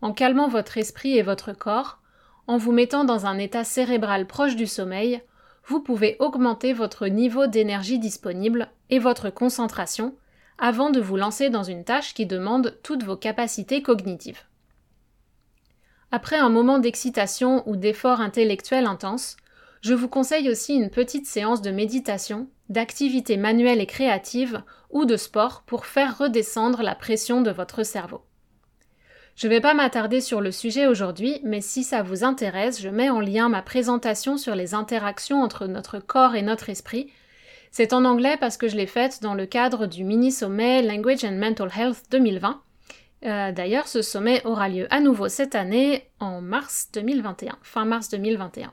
En 0.00 0.12
calmant 0.12 0.48
votre 0.48 0.78
esprit 0.78 1.18
et 1.18 1.22
votre 1.22 1.52
corps, 1.52 1.98
en 2.46 2.56
vous 2.56 2.72
mettant 2.72 3.04
dans 3.04 3.26
un 3.26 3.36
état 3.36 3.64
cérébral 3.64 4.26
proche 4.26 4.56
du 4.56 4.66
sommeil, 4.66 5.20
vous 5.66 5.80
pouvez 5.80 6.16
augmenter 6.20 6.72
votre 6.72 7.08
niveau 7.08 7.46
d'énergie 7.46 7.98
disponible 7.98 8.68
et 8.88 9.00
votre 9.00 9.30
concentration 9.30 10.14
avant 10.58 10.90
de 10.90 11.00
vous 11.00 11.16
lancer 11.16 11.50
dans 11.50 11.62
une 11.62 11.84
tâche 11.84 12.14
qui 12.14 12.26
demande 12.26 12.78
toutes 12.82 13.02
vos 13.02 13.16
capacités 13.16 13.82
cognitives. 13.82 14.42
Après 16.10 16.36
un 16.36 16.48
moment 16.48 16.78
d'excitation 16.78 17.68
ou 17.68 17.76
d'effort 17.76 18.20
intellectuel 18.20 18.86
intense, 18.86 19.36
je 19.82 19.94
vous 19.94 20.08
conseille 20.08 20.48
aussi 20.48 20.74
une 20.74 20.90
petite 20.90 21.26
séance 21.26 21.62
de 21.62 21.70
méditation, 21.70 22.48
d'activité 22.68 23.36
manuelle 23.36 23.80
et 23.80 23.86
créative 23.86 24.62
ou 24.90 25.04
de 25.04 25.16
sport 25.16 25.62
pour 25.66 25.86
faire 25.86 26.18
redescendre 26.18 26.82
la 26.82 26.94
pression 26.94 27.42
de 27.42 27.50
votre 27.50 27.82
cerveau. 27.82 28.22
Je 29.36 29.48
ne 29.48 29.52
vais 29.52 29.60
pas 29.60 29.74
m'attarder 29.74 30.22
sur 30.22 30.40
le 30.40 30.50
sujet 30.50 30.86
aujourd'hui, 30.86 31.40
mais 31.44 31.60
si 31.60 31.84
ça 31.84 32.02
vous 32.02 32.24
intéresse, 32.24 32.80
je 32.80 32.88
mets 32.88 33.10
en 33.10 33.20
lien 33.20 33.50
ma 33.50 33.60
présentation 33.60 34.38
sur 34.38 34.54
les 34.54 34.72
interactions 34.72 35.42
entre 35.42 35.66
notre 35.66 35.98
corps 35.98 36.34
et 36.34 36.42
notre 36.42 36.70
esprit. 36.70 37.12
C'est 37.78 37.92
en 37.92 38.06
anglais 38.06 38.38
parce 38.40 38.56
que 38.56 38.68
je 38.68 38.74
l'ai 38.74 38.86
faite 38.86 39.20
dans 39.20 39.34
le 39.34 39.44
cadre 39.44 39.86
du 39.86 40.02
mini-sommet 40.02 40.80
Language 40.80 41.26
and 41.26 41.36
Mental 41.36 41.70
Health 41.78 42.04
2020. 42.10 42.62
Euh, 43.26 43.52
d'ailleurs, 43.52 43.86
ce 43.86 44.00
sommet 44.00 44.40
aura 44.46 44.70
lieu 44.70 44.86
à 44.88 44.98
nouveau 44.98 45.28
cette 45.28 45.54
année 45.54 46.08
en 46.18 46.40
mars 46.40 46.88
2021, 46.94 47.58
fin 47.60 47.84
mars 47.84 48.08
2021. 48.08 48.72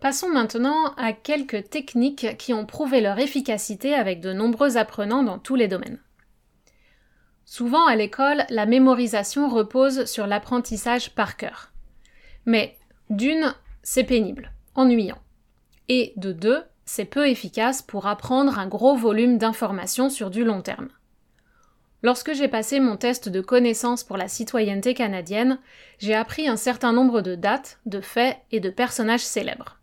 Passons 0.00 0.30
maintenant 0.30 0.94
à 0.96 1.12
quelques 1.12 1.68
techniques 1.68 2.38
qui 2.38 2.54
ont 2.54 2.64
prouvé 2.64 3.02
leur 3.02 3.18
efficacité 3.18 3.92
avec 3.92 4.20
de 4.20 4.32
nombreux 4.32 4.78
apprenants 4.78 5.22
dans 5.22 5.38
tous 5.38 5.56
les 5.56 5.68
domaines. 5.68 5.98
Souvent 7.54 7.86
à 7.86 7.96
l'école, 7.96 8.46
la 8.48 8.64
mémorisation 8.64 9.50
repose 9.50 10.06
sur 10.06 10.26
l'apprentissage 10.26 11.14
par 11.14 11.36
cœur. 11.36 11.70
Mais 12.46 12.78
d'une, 13.10 13.54
c'est 13.82 14.04
pénible, 14.04 14.54
ennuyant. 14.74 15.18
Et 15.90 16.14
de 16.16 16.32
deux, 16.32 16.62
c'est 16.86 17.04
peu 17.04 17.28
efficace 17.28 17.82
pour 17.82 18.06
apprendre 18.06 18.58
un 18.58 18.66
gros 18.66 18.96
volume 18.96 19.36
d'informations 19.36 20.08
sur 20.08 20.30
du 20.30 20.44
long 20.44 20.62
terme. 20.62 20.88
Lorsque 22.02 22.32
j'ai 22.32 22.48
passé 22.48 22.80
mon 22.80 22.96
test 22.96 23.28
de 23.28 23.42
connaissance 23.42 24.02
pour 24.02 24.16
la 24.16 24.28
citoyenneté 24.28 24.94
canadienne, 24.94 25.58
j'ai 25.98 26.14
appris 26.14 26.48
un 26.48 26.56
certain 26.56 26.94
nombre 26.94 27.20
de 27.20 27.34
dates, 27.34 27.80
de 27.84 28.00
faits 28.00 28.38
et 28.50 28.60
de 28.60 28.70
personnages 28.70 29.26
célèbres. 29.26 29.78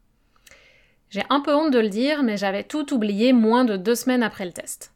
J'ai 1.11 1.23
un 1.29 1.39
peu 1.39 1.53
honte 1.53 1.71
de 1.71 1.77
le 1.77 1.89
dire, 1.89 2.23
mais 2.23 2.35
j'avais 2.35 2.63
tout 2.63 2.95
oublié 2.95 3.31
moins 3.31 3.63
de 3.63 3.77
deux 3.77 3.93
semaines 3.93 4.23
après 4.23 4.45
le 4.45 4.53
test. 4.53 4.91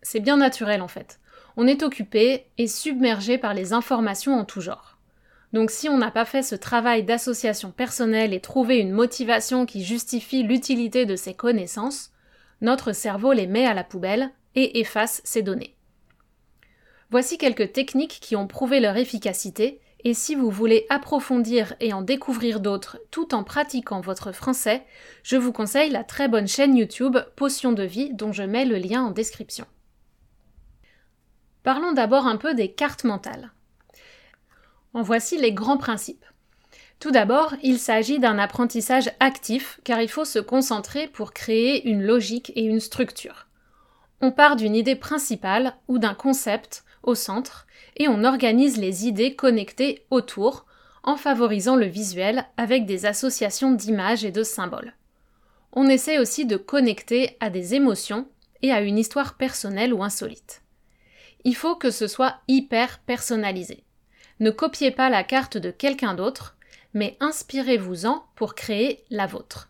C'est 0.00 0.20
bien 0.20 0.38
naturel 0.38 0.80
en 0.80 0.88
fait. 0.88 1.20
On 1.56 1.66
est 1.66 1.82
occupé 1.82 2.46
et 2.58 2.66
submergé 2.66 3.38
par 3.38 3.54
les 3.54 3.72
informations 3.72 4.38
en 4.38 4.44
tout 4.44 4.60
genre. 4.60 4.98
Donc 5.52 5.70
si 5.70 5.88
on 5.88 5.98
n'a 5.98 6.10
pas 6.10 6.24
fait 6.24 6.42
ce 6.42 6.56
travail 6.56 7.04
d'association 7.04 7.70
personnelle 7.70 8.34
et 8.34 8.40
trouvé 8.40 8.78
une 8.78 8.90
motivation 8.90 9.66
qui 9.66 9.84
justifie 9.84 10.42
l'utilité 10.42 11.06
de 11.06 11.14
ces 11.14 11.34
connaissances, 11.34 12.10
notre 12.60 12.92
cerveau 12.92 13.32
les 13.32 13.46
met 13.46 13.66
à 13.66 13.74
la 13.74 13.84
poubelle 13.84 14.30
et 14.56 14.80
efface 14.80 15.20
ces 15.24 15.42
données. 15.42 15.76
Voici 17.10 17.38
quelques 17.38 17.72
techniques 17.72 18.18
qui 18.20 18.34
ont 18.34 18.48
prouvé 18.48 18.80
leur 18.80 18.96
efficacité 18.96 19.80
et 20.02 20.12
si 20.12 20.34
vous 20.34 20.50
voulez 20.50 20.86
approfondir 20.90 21.74
et 21.80 21.92
en 21.92 22.02
découvrir 22.02 22.58
d'autres 22.60 22.98
tout 23.12 23.34
en 23.34 23.44
pratiquant 23.44 24.00
votre 24.00 24.32
français, 24.32 24.82
je 25.22 25.36
vous 25.36 25.52
conseille 25.52 25.90
la 25.90 26.04
très 26.04 26.28
bonne 26.28 26.48
chaîne 26.48 26.76
YouTube 26.76 27.16
Potion 27.36 27.72
de 27.72 27.84
vie 27.84 28.12
dont 28.12 28.32
je 28.32 28.42
mets 28.42 28.66
le 28.66 28.76
lien 28.76 29.04
en 29.04 29.12
description. 29.12 29.66
Parlons 31.64 31.92
d'abord 31.92 32.26
un 32.26 32.36
peu 32.36 32.54
des 32.54 32.70
cartes 32.70 33.04
mentales. 33.04 33.50
En 34.92 35.00
voici 35.00 35.38
les 35.38 35.52
grands 35.52 35.78
principes. 35.78 36.26
Tout 37.00 37.10
d'abord, 37.10 37.54
il 37.62 37.78
s'agit 37.78 38.18
d'un 38.18 38.38
apprentissage 38.38 39.10
actif 39.18 39.80
car 39.82 40.02
il 40.02 40.10
faut 40.10 40.26
se 40.26 40.38
concentrer 40.38 41.08
pour 41.08 41.32
créer 41.32 41.88
une 41.88 42.02
logique 42.02 42.52
et 42.54 42.64
une 42.64 42.80
structure. 42.80 43.46
On 44.20 44.30
part 44.30 44.56
d'une 44.56 44.76
idée 44.76 44.94
principale 44.94 45.74
ou 45.88 45.98
d'un 45.98 46.12
concept 46.12 46.84
au 47.02 47.14
centre 47.14 47.66
et 47.96 48.08
on 48.08 48.24
organise 48.24 48.76
les 48.76 49.06
idées 49.06 49.34
connectées 49.34 50.04
autour 50.10 50.66
en 51.02 51.16
favorisant 51.16 51.76
le 51.76 51.86
visuel 51.86 52.44
avec 52.58 52.84
des 52.84 53.06
associations 53.06 53.72
d'images 53.72 54.24
et 54.24 54.32
de 54.32 54.42
symboles. 54.42 54.92
On 55.72 55.88
essaie 55.88 56.18
aussi 56.18 56.44
de 56.44 56.58
connecter 56.58 57.38
à 57.40 57.48
des 57.48 57.74
émotions 57.74 58.28
et 58.60 58.70
à 58.70 58.82
une 58.82 58.98
histoire 58.98 59.38
personnelle 59.38 59.94
ou 59.94 60.04
insolite. 60.04 60.63
Il 61.44 61.54
faut 61.54 61.76
que 61.76 61.90
ce 61.90 62.06
soit 62.06 62.36
hyper 62.48 62.98
personnalisé. 63.00 63.84
Ne 64.40 64.50
copiez 64.50 64.90
pas 64.90 65.10
la 65.10 65.22
carte 65.22 65.56
de 65.56 65.70
quelqu'un 65.70 66.14
d'autre, 66.14 66.56
mais 66.94 67.16
inspirez-vous-en 67.20 68.24
pour 68.34 68.54
créer 68.54 69.04
la 69.10 69.26
vôtre. 69.26 69.68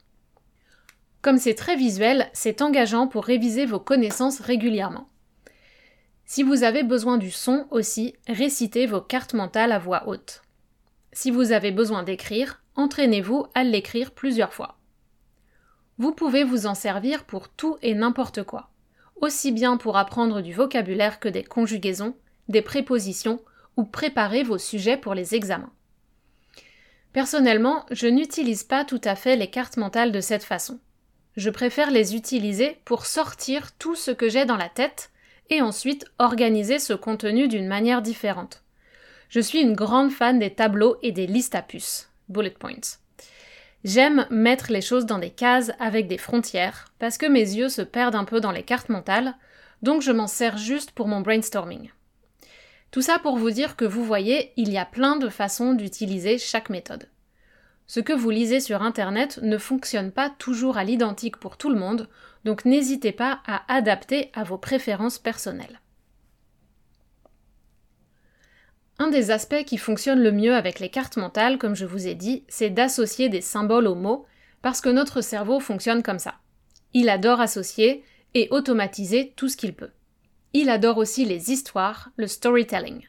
Comme 1.23 1.38
c'est 1.38 1.54
très 1.54 1.76
visuel, 1.76 2.28
c'est 2.33 2.62
engageant 2.62 3.07
pour 3.09 3.25
réviser 3.25 3.66
vos 3.66 3.81
connaissances 3.81 4.40
régulièrement. 4.40 5.09
Si 6.26 6.43
vous 6.43 6.64
avez 6.64 6.83
besoin 6.83 7.19
du 7.19 7.31
son 7.31 7.66
aussi, 7.71 8.14
récitez 8.28 8.87
vos 8.87 9.00
cartes 9.00 9.35
mentales 9.35 9.73
à 9.73 9.78
voix 9.78 10.07
haute. 10.07 10.43
Si 11.12 11.31
vous 11.31 11.52
avez 11.52 11.71
besoin 11.71 12.02
d'écrire, 12.02 12.62
entraînez-vous 12.76 13.47
à 13.54 13.64
l'écrire 13.64 14.11
plusieurs 14.12 14.52
fois. 14.52 14.78
Vous 15.99 16.12
pouvez 16.12 16.45
vous 16.45 16.66
en 16.66 16.75
servir 16.75 17.25
pour 17.25 17.49
tout 17.49 17.76
et 17.83 17.95
n'importe 17.95 18.43
quoi, 18.43 18.71
aussi 19.25 19.52
bien 19.52 19.76
pour 19.76 19.97
apprendre 19.97 20.43
du 20.43 20.52
vocabulaire 20.52 21.19
que 21.19 21.28
des 21.28 21.43
conjugaisons, 21.43 22.14
des 22.49 22.62
prépositions 22.62 23.40
ou 23.76 23.85
préparer 23.85 24.43
vos 24.43 24.59
sujets 24.59 24.97
pour 24.97 25.14
les 25.14 25.35
examens. 25.35 25.73
Personnellement, 27.12 27.87
je 27.90 28.07
n'utilise 28.07 28.64
pas 28.64 28.85
tout 28.85 29.00
à 29.02 29.16
fait 29.16 29.37
les 29.37 29.49
cartes 29.49 29.76
mentales 29.76 30.12
de 30.12 30.21
cette 30.21 30.45
façon. 30.45 30.78
Je 31.37 31.50
préfère 31.50 31.90
les 31.90 32.14
utiliser 32.14 32.76
pour 32.85 33.07
sortir 33.07 33.73
tout 33.78 33.95
ce 33.95 34.11
que 34.11 34.28
j'ai 34.28 34.45
dans 34.45 34.57
la 34.57 34.69
tête 34.69 35.11
et 35.50 35.62
ensuite 35.62 36.07
organiser 36.19 36.78
ce 36.78 36.93
contenu 36.93 37.49
d'une 37.49 37.66
manière 37.66 38.02
différente. 38.02 38.62
Je 39.28 39.40
suis 39.40 39.61
une 39.61 39.75
grande 39.75 40.12
fan 40.12 40.38
des 40.38 40.54
tableaux 40.54 40.97
et 41.02 41.12
des 41.12 41.26
listes 41.26 41.54
à 41.54 41.62
puces, 41.62 42.11
bullet 42.28 42.50
points. 42.50 42.99
J'aime 43.84 44.26
mettre 44.30 44.72
les 44.72 44.80
choses 44.80 45.04
dans 45.04 45.18
des 45.18 45.30
cases 45.30 45.70
avec 45.78 46.08
des 46.08 46.16
frontières, 46.16 46.86
parce 46.98 47.18
que 47.18 47.26
mes 47.26 47.40
yeux 47.40 47.68
se 47.68 47.82
perdent 47.82 48.14
un 48.14 48.24
peu 48.24 48.40
dans 48.40 48.50
les 48.50 48.62
cartes 48.62 48.88
mentales, 48.88 49.34
donc 49.82 50.00
je 50.00 50.10
m'en 50.10 50.26
sers 50.26 50.56
juste 50.56 50.92
pour 50.92 51.06
mon 51.06 51.20
brainstorming. 51.20 51.90
Tout 52.90 53.02
ça 53.02 53.18
pour 53.18 53.36
vous 53.36 53.50
dire 53.50 53.76
que 53.76 53.84
vous 53.84 54.02
voyez, 54.02 54.52
il 54.56 54.72
y 54.72 54.78
a 54.78 54.86
plein 54.86 55.16
de 55.16 55.28
façons 55.28 55.74
d'utiliser 55.74 56.38
chaque 56.38 56.70
méthode. 56.70 57.10
Ce 57.86 58.00
que 58.00 58.14
vous 58.14 58.30
lisez 58.30 58.60
sur 58.60 58.82
Internet 58.82 59.38
ne 59.42 59.58
fonctionne 59.58 60.12
pas 60.12 60.30
toujours 60.30 60.78
à 60.78 60.84
l'identique 60.84 61.36
pour 61.36 61.58
tout 61.58 61.68
le 61.68 61.78
monde, 61.78 62.08
donc 62.44 62.64
n'hésitez 62.64 63.12
pas 63.12 63.40
à 63.46 63.70
adapter 63.70 64.30
à 64.32 64.44
vos 64.44 64.56
préférences 64.56 65.18
personnelles. 65.18 65.80
Un 68.98 69.08
des 69.08 69.30
aspects 69.30 69.64
qui 69.64 69.76
fonctionne 69.76 70.20
le 70.20 70.30
mieux 70.30 70.54
avec 70.54 70.78
les 70.78 70.88
cartes 70.88 71.16
mentales, 71.16 71.58
comme 71.58 71.74
je 71.74 71.84
vous 71.84 72.06
ai 72.06 72.14
dit, 72.14 72.44
c'est 72.48 72.70
d'associer 72.70 73.28
des 73.28 73.40
symboles 73.40 73.88
aux 73.88 73.96
mots, 73.96 74.24
parce 74.62 74.80
que 74.80 74.88
notre 74.88 75.20
cerveau 75.20 75.58
fonctionne 75.58 76.02
comme 76.02 76.20
ça. 76.20 76.36
Il 76.92 77.08
adore 77.08 77.40
associer 77.40 78.04
et 78.34 78.48
automatiser 78.50 79.32
tout 79.36 79.48
ce 79.48 79.56
qu'il 79.56 79.74
peut. 79.74 79.90
Il 80.52 80.70
adore 80.70 80.98
aussi 80.98 81.24
les 81.24 81.50
histoires, 81.50 82.10
le 82.16 82.28
storytelling. 82.28 83.08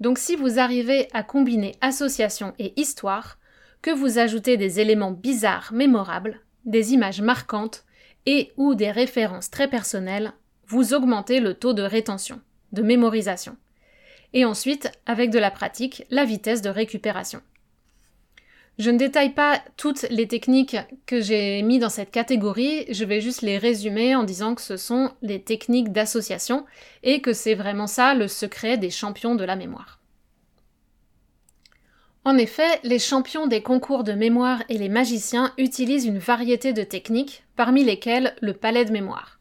Donc 0.00 0.18
si 0.18 0.36
vous 0.36 0.58
arrivez 0.58 1.08
à 1.12 1.22
combiner 1.22 1.76
association 1.80 2.54
et 2.58 2.78
histoire, 2.78 3.38
que 3.80 3.90
vous 3.90 4.18
ajoutez 4.18 4.58
des 4.58 4.80
éléments 4.80 5.12
bizarres, 5.12 5.72
mémorables, 5.72 6.40
des 6.66 6.92
images 6.92 7.22
marquantes 7.22 7.84
et 8.26 8.52
ou 8.58 8.74
des 8.74 8.90
références 8.90 9.50
très 9.50 9.68
personnelles, 9.68 10.32
vous 10.66 10.92
augmentez 10.92 11.40
le 11.40 11.54
taux 11.54 11.72
de 11.72 11.82
rétention, 11.82 12.40
de 12.72 12.82
mémorisation. 12.82 13.56
Et 14.32 14.44
ensuite, 14.44 14.90
avec 15.06 15.30
de 15.30 15.38
la 15.38 15.50
pratique, 15.50 16.04
la 16.10 16.24
vitesse 16.24 16.62
de 16.62 16.70
récupération. 16.70 17.40
Je 18.78 18.90
ne 18.90 18.96
détaille 18.96 19.34
pas 19.34 19.62
toutes 19.76 20.06
les 20.08 20.26
techniques 20.26 20.76
que 21.04 21.20
j'ai 21.20 21.60
mis 21.62 21.78
dans 21.78 21.90
cette 21.90 22.10
catégorie, 22.10 22.86
je 22.90 23.04
vais 23.04 23.20
juste 23.20 23.42
les 23.42 23.58
résumer 23.58 24.14
en 24.14 24.22
disant 24.22 24.54
que 24.54 24.62
ce 24.62 24.78
sont 24.78 25.10
les 25.20 25.42
techniques 25.42 25.92
d'association 25.92 26.64
et 27.02 27.20
que 27.20 27.34
c'est 27.34 27.54
vraiment 27.54 27.86
ça 27.86 28.14
le 28.14 28.26
secret 28.26 28.78
des 28.78 28.88
champions 28.88 29.34
de 29.34 29.44
la 29.44 29.56
mémoire. 29.56 30.00
En 32.24 32.36
effet, 32.36 32.80
les 32.82 32.98
champions 32.98 33.46
des 33.46 33.62
concours 33.62 34.04
de 34.04 34.12
mémoire 34.12 34.62
et 34.68 34.78
les 34.78 34.90
magiciens 34.90 35.52
utilisent 35.58 36.06
une 36.06 36.18
variété 36.18 36.72
de 36.72 36.82
techniques, 36.82 37.44
parmi 37.56 37.82
lesquelles 37.82 38.34
le 38.40 38.52
palais 38.52 38.84
de 38.84 38.92
mémoire. 38.92 39.39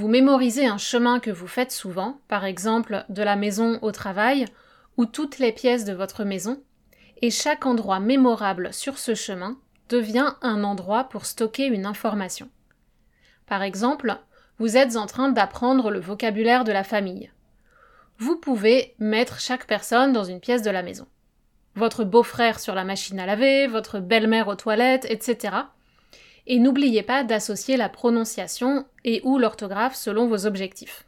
Vous 0.00 0.08
mémorisez 0.08 0.66
un 0.66 0.78
chemin 0.78 1.20
que 1.20 1.30
vous 1.30 1.46
faites 1.46 1.72
souvent, 1.72 2.22
par 2.26 2.46
exemple 2.46 3.04
de 3.10 3.22
la 3.22 3.36
maison 3.36 3.78
au 3.82 3.92
travail, 3.92 4.46
ou 4.96 5.04
toutes 5.04 5.38
les 5.38 5.52
pièces 5.52 5.84
de 5.84 5.92
votre 5.92 6.24
maison, 6.24 6.62
et 7.20 7.30
chaque 7.30 7.66
endroit 7.66 8.00
mémorable 8.00 8.72
sur 8.72 8.96
ce 8.96 9.14
chemin 9.14 9.58
devient 9.90 10.32
un 10.40 10.64
endroit 10.64 11.04
pour 11.04 11.26
stocker 11.26 11.66
une 11.66 11.84
information. 11.84 12.48
Par 13.44 13.62
exemple, 13.62 14.16
vous 14.58 14.78
êtes 14.78 14.96
en 14.96 15.04
train 15.04 15.28
d'apprendre 15.28 15.90
le 15.90 16.00
vocabulaire 16.00 16.64
de 16.64 16.72
la 16.72 16.82
famille. 16.82 17.30
Vous 18.16 18.36
pouvez 18.36 18.94
mettre 19.00 19.38
chaque 19.38 19.66
personne 19.66 20.14
dans 20.14 20.24
une 20.24 20.40
pièce 20.40 20.62
de 20.62 20.70
la 20.70 20.82
maison 20.82 21.08
votre 21.76 22.04
beau-frère 22.04 22.58
sur 22.58 22.74
la 22.74 22.84
machine 22.84 23.20
à 23.20 23.26
laver, 23.26 23.66
votre 23.66 24.00
belle-mère 24.00 24.48
aux 24.48 24.56
toilettes, 24.56 25.06
etc. 25.10 25.56
Et 26.46 26.58
n'oubliez 26.58 27.02
pas 27.02 27.24
d'associer 27.24 27.76
la 27.76 27.88
prononciation 27.88 28.86
et 29.04 29.20
ou 29.24 29.38
l'orthographe 29.38 29.94
selon 29.94 30.26
vos 30.26 30.46
objectifs. 30.46 31.04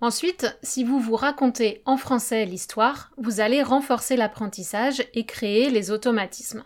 Ensuite, 0.00 0.58
si 0.64 0.82
vous 0.82 0.98
vous 0.98 1.14
racontez 1.14 1.80
en 1.86 1.96
français 1.96 2.44
l'histoire, 2.44 3.12
vous 3.18 3.40
allez 3.40 3.62
renforcer 3.62 4.16
l'apprentissage 4.16 5.04
et 5.14 5.24
créer 5.24 5.70
les 5.70 5.92
automatismes. 5.92 6.64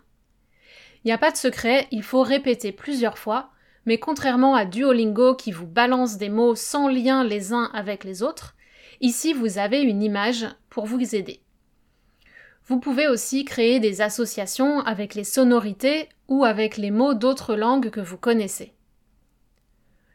Il 1.05 1.09
n'y 1.09 1.12
a 1.12 1.19
pas 1.19 1.31
de 1.31 1.37
secret, 1.37 1.87
il 1.90 2.02
faut 2.02 2.23
répéter 2.23 2.73
plusieurs 2.73 3.19
fois, 3.19 3.50
mais 3.85 3.99
contrairement 3.99 4.55
à 4.55 4.64
Duolingo 4.64 5.35
qui 5.35 5.52
vous 5.52 5.66
balance 5.66 6.16
des 6.16 6.31
mots 6.31 6.55
sans 6.55 6.88
lien 6.88 7.25
les 7.25 7.52
uns 7.52 7.71
avec 7.75 8.05
les 8.05 8.23
autres, 8.23 8.57
ici 9.02 9.35
vous 9.35 9.59
avez 9.59 9.83
une 9.83 10.02
image 10.02 10.47
pour 10.71 10.87
vous 10.87 11.14
aider. 11.14 11.40
Vous 12.68 12.80
pouvez 12.80 13.06
aussi 13.06 13.44
créer 13.44 13.78
des 13.78 14.00
associations 14.00 14.80
avec 14.80 15.14
les 15.14 15.23
sonorités 15.23 16.08
ou 16.26 16.44
avec 16.44 16.76
les 16.76 16.90
mots 16.90 17.14
d'autres 17.14 17.54
langues 17.54 17.90
que 17.90 18.00
vous 18.00 18.16
connaissez. 18.16 18.73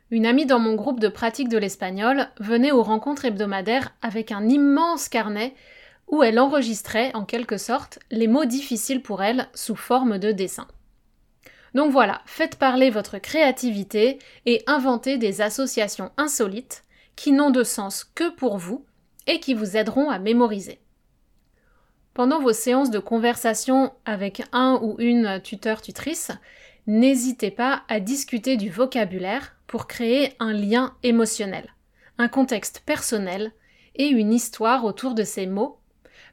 Une 0.09 0.25
amie 0.25 0.45
dans 0.45 0.59
mon 0.59 0.75
groupe 0.75 0.99
de 0.99 1.07
pratique 1.07 1.47
de 1.47 1.57
l'espagnol 1.57 2.27
venait 2.41 2.73
aux 2.73 2.83
rencontres 2.83 3.23
hebdomadaires 3.23 3.95
avec 4.01 4.33
un 4.33 4.49
immense 4.49 5.07
carnet 5.07 5.55
où 6.09 6.23
elle 6.23 6.39
enregistrait, 6.39 7.11
en 7.13 7.23
quelque 7.23 7.55
sorte, 7.55 7.99
les 8.11 8.27
mots 8.27 8.43
difficiles 8.43 9.01
pour 9.01 9.23
elle 9.23 9.47
sous 9.53 9.77
forme 9.77 10.17
de 10.17 10.33
dessin. 10.33 10.67
Donc 11.73 11.93
voilà, 11.93 12.21
faites 12.25 12.57
parler 12.57 12.89
votre 12.89 13.17
créativité 13.17 14.19
et 14.45 14.61
inventez 14.67 15.17
des 15.17 15.39
associations 15.39 16.11
insolites 16.17 16.83
qui 17.15 17.31
n'ont 17.31 17.51
de 17.51 17.63
sens 17.63 18.03
que 18.03 18.29
pour 18.29 18.57
vous 18.57 18.85
et 19.25 19.39
qui 19.39 19.53
vous 19.53 19.77
aideront 19.77 20.09
à 20.09 20.19
mémoriser. 20.19 20.80
Pendant 22.13 22.41
vos 22.41 22.51
séances 22.51 22.91
de 22.91 22.99
conversation 22.99 23.93
avec 24.03 24.43
un 24.51 24.79
ou 24.81 24.95
une 24.99 25.39
tuteur-tutrice, 25.41 26.31
n'hésitez 26.85 27.51
pas 27.51 27.83
à 27.87 28.01
discuter 28.01 28.57
du 28.57 28.69
vocabulaire 28.69 29.55
pour 29.65 29.87
créer 29.87 30.33
un 30.39 30.51
lien 30.51 30.93
émotionnel, 31.03 31.73
un 32.17 32.27
contexte 32.27 32.81
personnel 32.85 33.53
et 33.95 34.07
une 34.07 34.33
histoire 34.33 34.83
autour 34.83 35.13
de 35.13 35.23
ces 35.23 35.47
mots, 35.47 35.79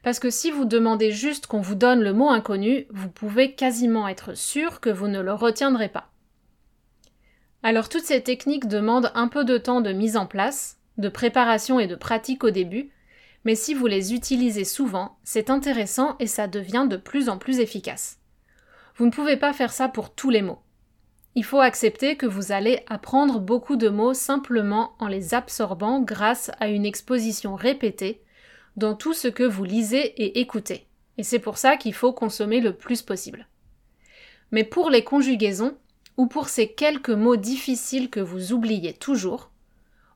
parce 0.03 0.19
que 0.19 0.29
si 0.29 0.51
vous 0.51 0.65
demandez 0.65 1.11
juste 1.11 1.47
qu'on 1.47 1.61
vous 1.61 1.75
donne 1.75 2.01
le 2.01 2.13
mot 2.13 2.29
inconnu, 2.29 2.85
vous 2.89 3.09
pouvez 3.09 3.53
quasiment 3.53 4.07
être 4.07 4.35
sûr 4.35 4.81
que 4.81 4.89
vous 4.89 5.07
ne 5.07 5.21
le 5.21 5.33
retiendrez 5.33 5.87
pas. 5.87 6.09
Alors 7.63 7.87
toutes 7.87 8.05
ces 8.05 8.21
techniques 8.21 8.67
demandent 8.67 9.11
un 9.15 9.29
peu 9.29 9.45
de 9.45 9.57
temps 9.57 9.81
de 9.81 9.93
mise 9.93 10.17
en 10.17 10.25
place, 10.25 10.77
de 10.97 11.07
préparation 11.07 11.79
et 11.79 11.87
de 11.87 11.95
pratique 11.95 12.43
au 12.43 12.49
début, 12.49 12.91
mais 13.45 13.55
si 13.55 13.73
vous 13.73 13.87
les 13.87 14.13
utilisez 14.13 14.65
souvent, 14.65 15.17
c'est 15.23 15.49
intéressant 15.49 16.15
et 16.19 16.27
ça 16.27 16.47
devient 16.47 16.87
de 16.89 16.97
plus 16.97 17.29
en 17.29 17.37
plus 17.37 17.59
efficace. 17.59 18.19
Vous 18.95 19.05
ne 19.05 19.11
pouvez 19.11 19.37
pas 19.37 19.53
faire 19.53 19.71
ça 19.71 19.87
pour 19.87 20.13
tous 20.13 20.29
les 20.29 20.41
mots. 20.41 20.59
Il 21.35 21.45
faut 21.45 21.61
accepter 21.61 22.17
que 22.17 22.25
vous 22.25 22.51
allez 22.51 22.83
apprendre 22.87 23.39
beaucoup 23.39 23.75
de 23.75 23.87
mots 23.87 24.13
simplement 24.13 24.93
en 24.99 25.07
les 25.07 25.33
absorbant 25.33 26.01
grâce 26.01 26.51
à 26.59 26.67
une 26.67 26.85
exposition 26.85 27.55
répétée 27.55 28.21
dans 28.75 28.95
tout 28.95 29.13
ce 29.13 29.27
que 29.27 29.43
vous 29.43 29.63
lisez 29.63 29.99
et 30.21 30.39
écoutez. 30.39 30.87
Et 31.17 31.23
c'est 31.23 31.39
pour 31.39 31.57
ça 31.57 31.77
qu'il 31.77 31.93
faut 31.93 32.13
consommer 32.13 32.61
le 32.61 32.73
plus 32.73 33.01
possible. 33.01 33.47
Mais 34.51 34.63
pour 34.63 34.89
les 34.89 35.03
conjugaisons, 35.03 35.77
ou 36.17 36.27
pour 36.27 36.49
ces 36.49 36.73
quelques 36.73 37.09
mots 37.09 37.37
difficiles 37.37 38.09
que 38.09 38.19
vous 38.19 38.51
oubliez 38.51 38.93
toujours, 38.93 39.51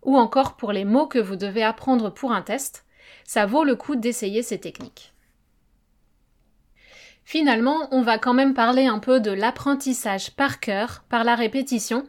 ou 0.01 0.17
encore 0.17 0.57
pour 0.57 0.73
les 0.73 0.83
mots 0.83 1.07
que 1.07 1.19
vous 1.19 1.37
devez 1.37 1.63
apprendre 1.63 2.13
pour 2.13 2.33
un 2.33 2.41
test, 2.41 2.82
ça 3.25 3.45
vaut 3.45 3.63
le 3.63 3.75
coup 3.75 3.95
d'essayer 3.95 4.43
ces 4.43 4.59
techniques. 4.59 5.13
Finalement, 7.25 7.87
on 7.91 8.01
va 8.01 8.17
quand 8.17 8.33
même 8.33 8.53
parler 8.53 8.85
un 8.85 8.99
peu 8.99 9.19
de 9.19 9.31
l'apprentissage 9.31 10.31
par 10.31 10.59
cœur, 10.59 11.03
par 11.09 11.23
la 11.23 11.35
répétition, 11.35 12.05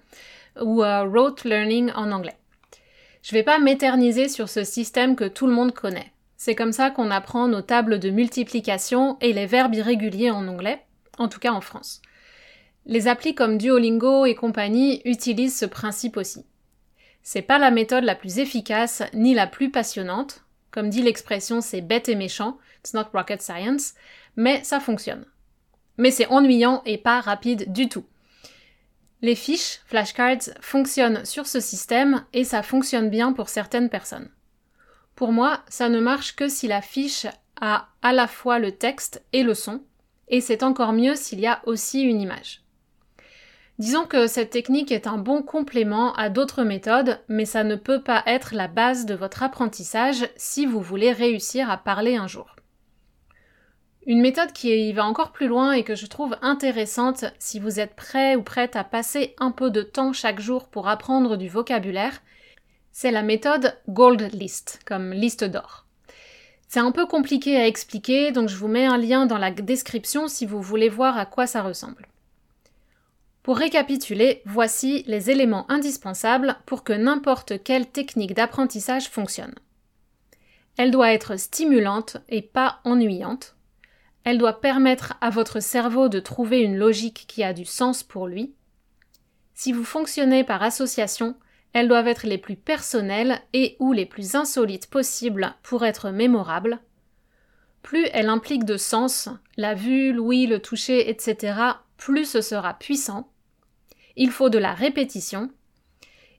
ou 0.60 0.82
uh, 0.82 1.06
rote 1.06 1.44
learning 1.44 1.92
en 1.94 2.10
anglais. 2.12 2.36
Je 3.22 3.34
ne 3.34 3.38
vais 3.38 3.44
pas 3.44 3.58
m'éterniser 3.58 4.28
sur 4.28 4.48
ce 4.48 4.64
système 4.64 5.16
que 5.16 5.24
tout 5.24 5.46
le 5.46 5.52
monde 5.52 5.72
connaît. 5.72 6.12
C'est 6.36 6.54
comme 6.54 6.72
ça 6.72 6.90
qu'on 6.90 7.10
apprend 7.10 7.48
nos 7.48 7.62
tables 7.62 7.98
de 7.98 8.10
multiplication 8.10 9.16
et 9.20 9.32
les 9.32 9.46
verbes 9.46 9.74
irréguliers 9.74 10.30
en 10.30 10.46
anglais, 10.46 10.82
en 11.16 11.28
tout 11.28 11.38
cas 11.38 11.52
en 11.52 11.62
France. 11.62 12.02
Les 12.86 13.08
applis 13.08 13.34
comme 13.34 13.56
Duolingo 13.56 14.26
et 14.26 14.34
compagnie 14.34 15.00
utilisent 15.06 15.58
ce 15.58 15.64
principe 15.64 16.18
aussi. 16.18 16.44
C'est 17.22 17.40
pas 17.40 17.58
la 17.58 17.70
méthode 17.70 18.04
la 18.04 18.14
plus 18.14 18.38
efficace 18.38 19.02
ni 19.14 19.32
la 19.32 19.46
plus 19.46 19.70
passionnante, 19.70 20.43
comme 20.74 20.90
dit 20.90 21.02
l'expression, 21.02 21.60
c'est 21.60 21.82
bête 21.82 22.08
et 22.08 22.16
méchant, 22.16 22.58
it's 22.80 22.94
not 22.94 23.04
rocket 23.14 23.40
science, 23.40 23.94
mais 24.34 24.64
ça 24.64 24.80
fonctionne. 24.80 25.24
Mais 25.98 26.10
c'est 26.10 26.26
ennuyant 26.26 26.82
et 26.84 26.98
pas 26.98 27.20
rapide 27.20 27.72
du 27.72 27.88
tout. 27.88 28.04
Les 29.22 29.36
fiches, 29.36 29.78
flashcards, 29.86 30.50
fonctionnent 30.60 31.24
sur 31.24 31.46
ce 31.46 31.60
système 31.60 32.24
et 32.32 32.42
ça 32.42 32.64
fonctionne 32.64 33.08
bien 33.08 33.32
pour 33.32 33.50
certaines 33.50 33.88
personnes. 33.88 34.28
Pour 35.14 35.30
moi, 35.30 35.60
ça 35.68 35.88
ne 35.88 36.00
marche 36.00 36.34
que 36.34 36.48
si 36.48 36.66
la 36.66 36.82
fiche 36.82 37.28
a 37.60 37.86
à 38.02 38.12
la 38.12 38.26
fois 38.26 38.58
le 38.58 38.72
texte 38.72 39.22
et 39.32 39.44
le 39.44 39.54
son, 39.54 39.80
et 40.26 40.40
c'est 40.40 40.64
encore 40.64 40.92
mieux 40.92 41.14
s'il 41.14 41.38
y 41.38 41.46
a 41.46 41.62
aussi 41.66 42.02
une 42.02 42.20
image. 42.20 42.63
Disons 43.80 44.06
que 44.06 44.28
cette 44.28 44.50
technique 44.50 44.92
est 44.92 45.08
un 45.08 45.18
bon 45.18 45.42
complément 45.42 46.14
à 46.14 46.28
d'autres 46.28 46.62
méthodes, 46.62 47.18
mais 47.28 47.44
ça 47.44 47.64
ne 47.64 47.74
peut 47.74 48.02
pas 48.02 48.22
être 48.26 48.54
la 48.54 48.68
base 48.68 49.04
de 49.04 49.14
votre 49.14 49.42
apprentissage 49.42 50.28
si 50.36 50.64
vous 50.64 50.80
voulez 50.80 51.10
réussir 51.10 51.68
à 51.68 51.76
parler 51.76 52.14
un 52.14 52.28
jour. 52.28 52.54
Une 54.06 54.20
méthode 54.20 54.52
qui 54.52 54.92
va 54.92 55.04
encore 55.04 55.32
plus 55.32 55.48
loin 55.48 55.72
et 55.72 55.82
que 55.82 55.96
je 55.96 56.06
trouve 56.06 56.36
intéressante 56.40 57.24
si 57.40 57.58
vous 57.58 57.80
êtes 57.80 57.96
prêt 57.96 58.36
ou 58.36 58.42
prête 58.42 58.76
à 58.76 58.84
passer 58.84 59.34
un 59.38 59.50
peu 59.50 59.70
de 59.70 59.82
temps 59.82 60.12
chaque 60.12 60.40
jour 60.40 60.68
pour 60.68 60.88
apprendre 60.88 61.36
du 61.36 61.48
vocabulaire, 61.48 62.20
c'est 62.92 63.10
la 63.10 63.22
méthode 63.22 63.76
Gold 63.88 64.30
List, 64.34 64.80
comme 64.86 65.12
liste 65.12 65.42
d'or. 65.42 65.86
C'est 66.68 66.80
un 66.80 66.92
peu 66.92 67.06
compliqué 67.06 67.56
à 67.56 67.66
expliquer, 67.66 68.30
donc 68.30 68.48
je 68.48 68.56
vous 68.56 68.68
mets 68.68 68.86
un 68.86 68.98
lien 68.98 69.26
dans 69.26 69.38
la 69.38 69.50
description 69.50 70.28
si 70.28 70.46
vous 70.46 70.62
voulez 70.62 70.88
voir 70.88 71.18
à 71.18 71.26
quoi 71.26 71.48
ça 71.48 71.62
ressemble. 71.62 72.06
Pour 73.44 73.58
récapituler, 73.58 74.40
voici 74.46 75.04
les 75.06 75.30
éléments 75.30 75.70
indispensables 75.70 76.56
pour 76.64 76.82
que 76.82 76.94
n'importe 76.94 77.62
quelle 77.62 77.86
technique 77.86 78.32
d'apprentissage 78.32 79.10
fonctionne. 79.10 79.54
Elle 80.78 80.90
doit 80.90 81.12
être 81.12 81.36
stimulante 81.36 82.16
et 82.30 82.40
pas 82.40 82.80
ennuyante. 82.84 83.54
Elle 84.24 84.38
doit 84.38 84.62
permettre 84.62 85.18
à 85.20 85.28
votre 85.28 85.60
cerveau 85.60 86.08
de 86.08 86.20
trouver 86.20 86.62
une 86.62 86.78
logique 86.78 87.26
qui 87.28 87.44
a 87.44 87.52
du 87.52 87.66
sens 87.66 88.02
pour 88.02 88.28
lui. 88.28 88.54
Si 89.52 89.72
vous 89.72 89.84
fonctionnez 89.84 90.42
par 90.42 90.62
association, 90.62 91.36
elles 91.74 91.86
doivent 91.86 92.08
être 92.08 92.26
les 92.26 92.38
plus 92.38 92.56
personnelles 92.56 93.42
et 93.52 93.76
ou 93.78 93.92
les 93.92 94.06
plus 94.06 94.36
insolites 94.36 94.88
possibles 94.88 95.54
pour 95.62 95.84
être 95.84 96.10
mémorables. 96.10 96.80
plus 97.82 98.06
elle 98.14 98.30
implique 98.30 98.64
de 98.64 98.78
sens, 98.78 99.28
la 99.58 99.74
vue, 99.74 100.14
l'ouïe, 100.14 100.46
le 100.46 100.60
toucher, 100.60 101.10
etc., 101.10 101.58
plus 101.98 102.24
ce 102.24 102.40
sera 102.40 102.72
puissant. 102.72 103.28
Il 104.16 104.30
faut 104.30 104.48
de 104.48 104.58
la 104.58 104.74
répétition. 104.74 105.50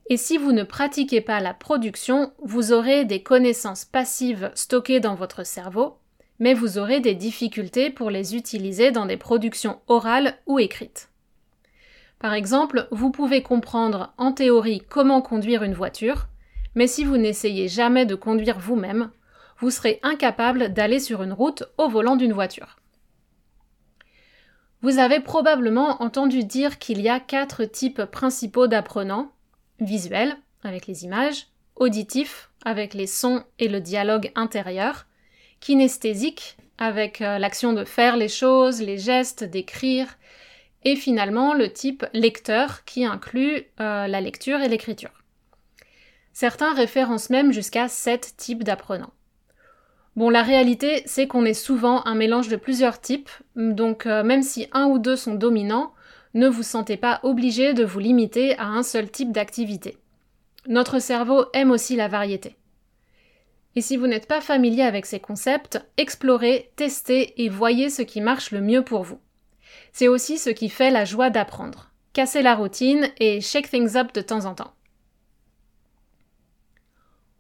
Et 0.10 0.18
si 0.18 0.38
vous 0.38 0.52
ne 0.52 0.64
pratiquez 0.64 1.22
pas 1.22 1.40
la 1.40 1.54
production, 1.54 2.32
vous 2.44 2.72
aurez 2.72 3.06
des 3.06 3.24
connaissances 3.24 3.86
passives 3.86 4.52
stockées 4.54 5.00
dans 5.00 5.16
votre 5.16 5.46
cerveau, 5.46 5.98
mais 6.40 6.54
vous 6.54 6.78
aurez 6.78 7.00
des 7.00 7.16
difficultés 7.16 7.90
pour 7.90 8.10
les 8.10 8.36
utiliser 8.36 8.92
dans 8.92 9.06
des 9.06 9.18
productions 9.18 9.80
orales 9.88 10.38
ou 10.46 10.60
écrites. 10.60 11.10
Par 12.20 12.34
exemple, 12.34 12.88
vous 12.92 13.12
pouvez 13.12 13.42
comprendre 13.42 14.14
en 14.18 14.32
théorie 14.32 14.82
comment 14.90 15.22
conduire 15.22 15.64
une 15.64 15.74
voiture, 15.74 16.28
mais 16.76 16.88
si 16.88 17.04
vous 17.04 17.18
n'essayez 17.18 17.68
jamais 17.68 18.06
de 18.06 18.16
conduire 18.16 18.60
vous-même, 18.60 19.10
vous 19.60 19.70
serez 19.70 20.00
incapable 20.04 20.74
d'aller 20.74 21.00
sur 21.00 21.24
une 21.24 21.34
route 21.34 21.64
au 21.78 21.88
volant 21.88 22.16
d'une 22.16 22.34
voiture. 22.34 22.78
Vous 24.86 25.00
avez 25.00 25.20
probablement 25.20 26.04
entendu 26.04 26.44
dire 26.44 26.78
qu'il 26.78 27.02
y 27.02 27.10
a 27.10 27.20
quatre 27.20 27.66
types 27.66 28.06
principaux 28.06 28.68
d'apprenants 28.68 29.32
visuel, 29.80 30.38
avec 30.62 30.86
les 30.86 31.06
images, 31.06 31.48
auditif, 31.76 32.52
avec 32.64 32.94
les 32.94 33.08
sons 33.08 33.44
et 33.58 33.68
le 33.68 33.82
dialogue 33.82 34.32
intérieur, 34.36 35.08
kinesthésique, 35.60 36.56
avec 36.78 37.22
euh, 37.22 37.40
l'action 37.40 37.74
de 37.74 37.84
faire 37.84 38.16
les 38.16 38.28
choses, 38.28 38.80
les 38.80 39.00
gestes, 39.00 39.44
d'écrire, 39.44 40.20
et 40.84 40.96
finalement 40.96 41.56
le 41.56 41.74
type 41.74 42.06
lecteur 42.14 42.86
qui 42.86 43.06
inclut 43.06 43.64
euh, 43.80 44.06
la 44.06 44.22
lecture 44.22 44.62
et 44.62 44.68
l'écriture. 44.68 45.24
Certains 46.32 46.76
référencent 46.76 47.32
même 47.32 47.52
jusqu'à 47.52 47.88
sept 47.88 48.36
types 48.38 48.64
d'apprenants. 48.64 49.14
Bon, 50.16 50.30
la 50.30 50.44
réalité, 50.44 51.04
c'est 51.06 51.28
qu'on 51.28 51.44
est 51.44 51.54
souvent 51.54 52.06
un 52.06 52.16
mélange 52.16 52.48
de 52.48 52.56
plusieurs 52.56 53.02
types, 53.02 53.30
donc 53.56 54.06
euh, 54.06 54.24
même 54.24 54.44
si 54.44 54.68
un 54.72 54.86
ou 54.86 54.98
deux 54.98 55.18
sont 55.18 55.36
dominants, 55.36 55.94
ne 56.34 56.48
vous 56.48 56.64
sentez 56.64 56.96
pas 56.96 57.20
obligé 57.24 57.74
de 57.74 57.84
vous 57.84 58.00
limiter 58.00 58.58
à 58.58 58.66
un 58.68 58.84
seul 58.84 59.10
type 59.10 59.32
d'activité. 59.32 59.98
Notre 60.68 61.00
cerveau 61.00 61.46
aime 61.54 61.72
aussi 61.72 61.96
la 61.96 62.08
variété. 62.08 62.56
Et 63.76 63.82
si 63.82 63.98
vous 63.98 64.08
n'êtes 64.08 64.28
pas 64.28 64.40
familier 64.40 64.84
avec 64.84 65.06
ces 65.06 65.20
concepts, 65.20 65.86
explorez, 65.98 66.72
testez 66.78 67.44
et 67.44 67.50
voyez 67.50 67.90
ce 67.90 68.02
qui 68.02 68.22
marche 68.22 68.52
le 68.52 68.62
mieux 68.62 68.84
pour 68.84 69.04
vous. 69.04 69.20
C'est 69.92 70.08
aussi 70.08 70.38
ce 70.38 70.50
qui 70.50 70.70
fait 70.70 70.92
la 70.92 71.04
joie 71.04 71.30
d'apprendre. 71.30 71.92
Cassez 72.14 72.42
la 72.42 72.56
routine 72.56 73.10
et 73.20 73.42
shake 73.42 73.70
things 73.70 73.98
up 73.98 74.14
de 74.14 74.22
temps 74.22 74.46
en 74.46 74.56
temps. 74.56 74.75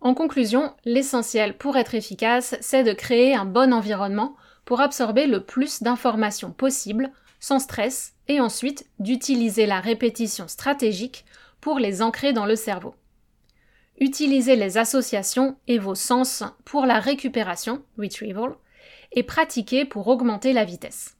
En 0.05 0.13
conclusion, 0.13 0.71
l'essentiel 0.85 1.57
pour 1.57 1.77
être 1.77 1.95
efficace, 1.95 2.55
c'est 2.61 2.83
de 2.83 2.93
créer 2.93 3.33
un 3.33 3.43
bon 3.43 3.73
environnement 3.73 4.35
pour 4.63 4.79
absorber 4.79 5.25
le 5.25 5.43
plus 5.43 5.81
d'informations 5.81 6.51
possible, 6.51 7.11
sans 7.39 7.57
stress, 7.57 8.13
et 8.27 8.39
ensuite 8.39 8.85
d'utiliser 8.99 9.65
la 9.65 9.79
répétition 9.79 10.47
stratégique 10.47 11.25
pour 11.59 11.79
les 11.79 12.03
ancrer 12.03 12.33
dans 12.33 12.45
le 12.45 12.55
cerveau. 12.55 12.93
Utilisez 13.99 14.55
les 14.55 14.77
associations 14.77 15.57
et 15.67 15.79
vos 15.79 15.95
sens 15.95 16.43
pour 16.65 16.85
la 16.85 16.99
récupération, 16.99 17.81
retrieval, 17.97 18.51
et 19.11 19.23
pratiquez 19.23 19.85
pour 19.85 20.07
augmenter 20.07 20.53
la 20.53 20.65
vitesse. 20.65 21.17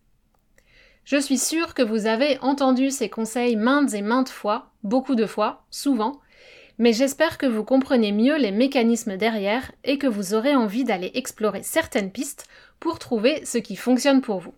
Je 1.06 1.18
suis 1.18 1.40
sûre 1.40 1.74
que 1.74 1.82
vous 1.82 2.06
avez 2.06 2.38
entendu 2.42 2.92
ces 2.92 3.10
conseils 3.10 3.56
maintes 3.56 3.96
et 3.96 4.04
maintes 4.04 4.30
fois, 4.30 4.74
beaucoup 4.84 5.16
de 5.16 5.26
fois, 5.26 5.64
souvent, 5.72 6.22
mais 6.78 6.94
j'espère 6.94 7.38
que 7.38 7.46
vous 7.46 7.64
comprenez 7.64 8.12
mieux 8.12 8.38
les 8.38 8.52
mécanismes 8.52 9.18
derrière 9.18 9.72
et 9.84 9.98
que 9.98 10.08
vous 10.08 10.34
aurez 10.34 10.56
envie 10.56 10.84
d'aller 10.84 11.12
explorer 11.14 11.64
certaines 11.64 12.12
pistes 12.12 12.48
pour 12.80 13.00
trouver 13.00 13.46
ce 13.46 13.58
qui 13.58 13.76
fonctionne 13.76 14.22
pour 14.22 14.40
vous. 14.40 14.54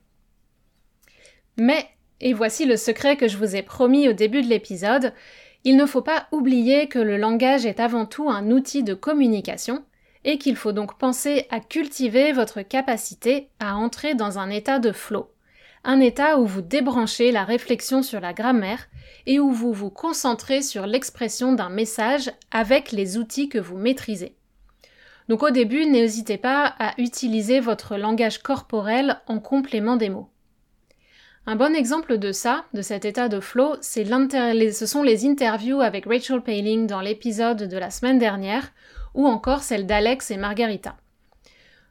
Mais, 1.58 1.88
et 2.21 2.34
voici 2.34 2.65
le 2.65 2.77
secret 2.77 3.17
que 3.17 3.27
je 3.27 3.38
vous 3.38 3.56
ai 3.56 3.62
promis 3.62 4.10
au 4.10 4.13
début 4.13 4.41
de 4.41 4.47
l'épisode, 4.47 5.13
il 5.63 5.75
ne 5.75 5.86
faut 5.86 6.01
pas 6.01 6.27
oublier 6.32 6.88
que 6.88 6.99
le 6.99 7.17
langage 7.17 7.65
est 7.65 7.80
avant 7.80 8.06
tout 8.06 8.30
un 8.30 8.51
outil 8.51 8.84
de 8.84 8.93
communication 8.93 9.84
et 10.23 10.38
qu'il 10.38 10.56
faut 10.56 10.71
donc 10.71 10.97
penser 10.97 11.45
à 11.49 11.60
cultiver 11.60 12.32
votre 12.32 12.62
capacité 12.62 13.49
à 13.60 13.75
entrer 13.75 14.15
dans 14.15 14.39
un 14.39 14.49
état 14.49 14.80
de 14.80 14.91
flow 14.91 15.30
un 15.88 16.02
état 16.02 16.38
où 16.38 16.45
vous 16.45 16.62
débranchez 16.62 17.32
la 17.32 17.45
réflexion 17.45 18.04
sur 18.04 18.19
la 18.19 18.34
grammaire 18.34 18.89
et 19.26 19.39
où 19.39 19.52
vous 19.52 19.71
vous 19.71 19.89
concentrez 19.89 20.62
sur 20.62 20.86
l'expression 20.86 21.54
d'un 21.54 21.69
message 21.69 22.30
avec 22.52 22.91
les 22.91 23.17
outils 23.17 23.47
que 23.47 23.58
vous 23.58 23.78
maîtrisez. 23.78 24.36
Donc 25.30 25.43
au 25.43 25.50
début, 25.50 25.86
n'hésitez 25.86 26.38
pas 26.38 26.76
à 26.78 26.93
utiliser 26.97 27.62
votre 27.62 27.95
langage 27.95 28.39
corporel 28.39 29.21
en 29.28 29.39
complément 29.39 29.95
des 29.95 30.10
mots. 30.10 30.30
Un 31.45 31.56
bon 31.56 31.73
exemple 31.73 32.17
de 32.17 32.34
ça, 32.34 32.65
de 32.73 32.82
cet 32.82 33.06
état 33.06 33.30
de 33.30 33.39
flow, 33.39 33.76
c'est 33.80 34.04
ce 34.04 34.86
sont 34.86 35.04
les 35.04 35.26
interviews 35.26 35.80
avec 35.80 36.06
Rachel 36.06 36.41
Paling 36.41 36.86
dans 36.86 37.00
l'épisode 37.00 37.63
de 37.63 37.78
la 37.78 37.91
semaine 37.91 38.19
dernière, 38.19 38.73
ou 39.15 39.26
encore 39.26 39.63
celle 39.63 39.86
d'Alex 39.86 40.32
et 40.32 40.38
Margarita. 40.38 40.97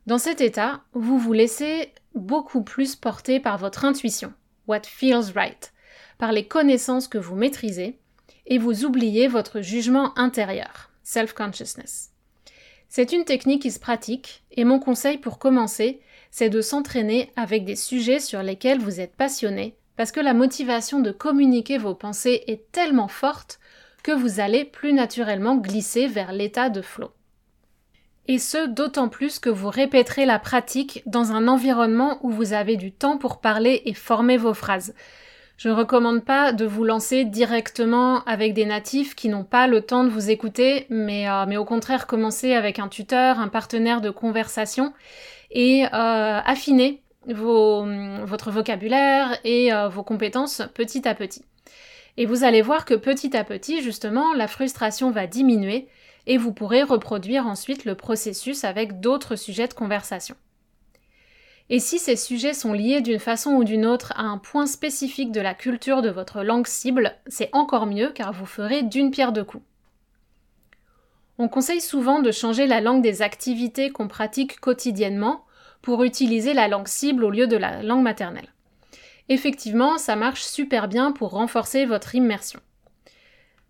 Dans 0.06 0.18
cet 0.18 0.42
état, 0.42 0.82
vous 0.92 1.18
vous 1.18 1.32
laissez 1.32 1.94
beaucoup 2.16 2.62
plus 2.62 2.96
porté 2.96 3.40
par 3.40 3.58
votre 3.58 3.84
intuition, 3.84 4.32
what 4.66 4.82
feels 4.84 5.32
right, 5.34 5.72
par 6.18 6.32
les 6.32 6.46
connaissances 6.46 7.08
que 7.08 7.18
vous 7.18 7.36
maîtrisez, 7.36 7.98
et 8.46 8.58
vous 8.58 8.84
oubliez 8.84 9.28
votre 9.28 9.60
jugement 9.60 10.16
intérieur, 10.18 10.90
self-consciousness. 11.02 12.10
C'est 12.88 13.12
une 13.12 13.24
technique 13.24 13.62
qui 13.62 13.70
se 13.70 13.80
pratique, 13.80 14.44
et 14.52 14.64
mon 14.64 14.78
conseil 14.78 15.18
pour 15.18 15.38
commencer, 15.38 16.00
c'est 16.30 16.50
de 16.50 16.60
s'entraîner 16.60 17.32
avec 17.36 17.64
des 17.64 17.76
sujets 17.76 18.20
sur 18.20 18.42
lesquels 18.42 18.78
vous 18.78 19.00
êtes 19.00 19.14
passionné, 19.16 19.74
parce 19.96 20.12
que 20.12 20.20
la 20.20 20.34
motivation 20.34 21.00
de 21.00 21.10
communiquer 21.10 21.78
vos 21.78 21.94
pensées 21.94 22.44
est 22.46 22.70
tellement 22.72 23.08
forte 23.08 23.58
que 24.02 24.12
vous 24.12 24.38
allez 24.38 24.64
plus 24.64 24.92
naturellement 24.92 25.56
glisser 25.56 26.06
vers 26.06 26.32
l'état 26.32 26.70
de 26.70 26.82
flow 26.82 27.10
et 28.28 28.38
ce 28.38 28.66
d'autant 28.66 29.08
plus 29.08 29.38
que 29.38 29.50
vous 29.50 29.70
répéterez 29.70 30.26
la 30.26 30.38
pratique 30.38 31.02
dans 31.06 31.32
un 31.32 31.48
environnement 31.48 32.18
où 32.22 32.30
vous 32.30 32.52
avez 32.52 32.76
du 32.76 32.92
temps 32.92 33.18
pour 33.18 33.40
parler 33.40 33.82
et 33.84 33.94
former 33.94 34.36
vos 34.36 34.54
phrases. 34.54 34.94
Je 35.56 35.70
ne 35.70 35.74
recommande 35.74 36.22
pas 36.24 36.52
de 36.52 36.66
vous 36.66 36.84
lancer 36.84 37.24
directement 37.24 38.22
avec 38.24 38.52
des 38.52 38.66
natifs 38.66 39.14
qui 39.14 39.30
n'ont 39.30 39.44
pas 39.44 39.66
le 39.66 39.80
temps 39.80 40.04
de 40.04 40.10
vous 40.10 40.28
écouter, 40.28 40.86
mais, 40.90 41.28
euh, 41.28 41.58
au 41.58 41.64
contraire 41.64 42.06
commencer 42.06 42.52
avec 42.52 42.78
un 42.78 42.88
tuteur, 42.88 43.40
un 43.40 43.48
partenaire 43.48 44.02
de 44.02 44.10
conversation 44.10 44.92
et 45.50 45.84
euh, 45.86 45.88
affiner 46.44 47.02
votre 47.28 48.50
vocabulaire 48.50 49.38
et 49.44 49.72
euh, 49.72 49.88
vos 49.88 50.02
compétences 50.02 50.62
petit 50.74 51.08
à 51.08 51.14
petit. 51.14 51.42
Et 52.18 52.26
vous 52.26 52.44
allez 52.44 52.62
voir 52.62 52.84
que 52.84 52.94
petit 52.94 53.36
à 53.36 53.42
petit, 53.42 53.82
justement, 53.82 54.34
la 54.34 54.48
frustration 54.48 55.10
va 55.10 55.26
diminuer 55.26 55.88
et 56.26 56.38
vous 56.38 56.52
pourrez 56.52 56.82
reproduire 56.82 57.46
ensuite 57.46 57.84
le 57.84 57.94
processus 57.94 58.64
avec 58.64 59.00
d'autres 59.00 59.36
sujets 59.36 59.68
de 59.68 59.74
conversation. 59.74 60.36
Et 61.68 61.80
si 61.80 61.98
ces 61.98 62.16
sujets 62.16 62.54
sont 62.54 62.72
liés 62.72 63.00
d'une 63.00 63.18
façon 63.18 63.52
ou 63.52 63.64
d'une 63.64 63.86
autre 63.86 64.12
à 64.16 64.22
un 64.22 64.38
point 64.38 64.66
spécifique 64.66 65.32
de 65.32 65.40
la 65.40 65.54
culture 65.54 66.00
de 66.00 66.10
votre 66.10 66.42
langue 66.42 66.66
cible, 66.66 67.16
c'est 67.26 67.50
encore 67.52 67.86
mieux 67.86 68.10
car 68.10 68.32
vous 68.32 68.46
ferez 68.46 68.82
d'une 68.82 69.10
pierre 69.10 69.32
deux 69.32 69.44
coups. 69.44 69.64
On 71.38 71.48
conseille 71.48 71.80
souvent 71.80 72.20
de 72.20 72.30
changer 72.30 72.66
la 72.66 72.80
langue 72.80 73.02
des 73.02 73.20
activités 73.20 73.90
qu'on 73.90 74.08
pratique 74.08 74.60
quotidiennement 74.60 75.44
pour 75.82 76.02
utiliser 76.04 76.54
la 76.54 76.68
langue 76.68 76.88
cible 76.88 77.24
au 77.24 77.30
lieu 77.30 77.46
de 77.46 77.56
la 77.56 77.82
langue 77.82 78.02
maternelle. 78.02 78.52
Effectivement, 79.28 79.98
ça 79.98 80.16
marche 80.16 80.44
super 80.44 80.88
bien 80.88 81.12
pour 81.12 81.30
renforcer 81.30 81.84
votre 81.84 82.14
immersion. 82.14 82.60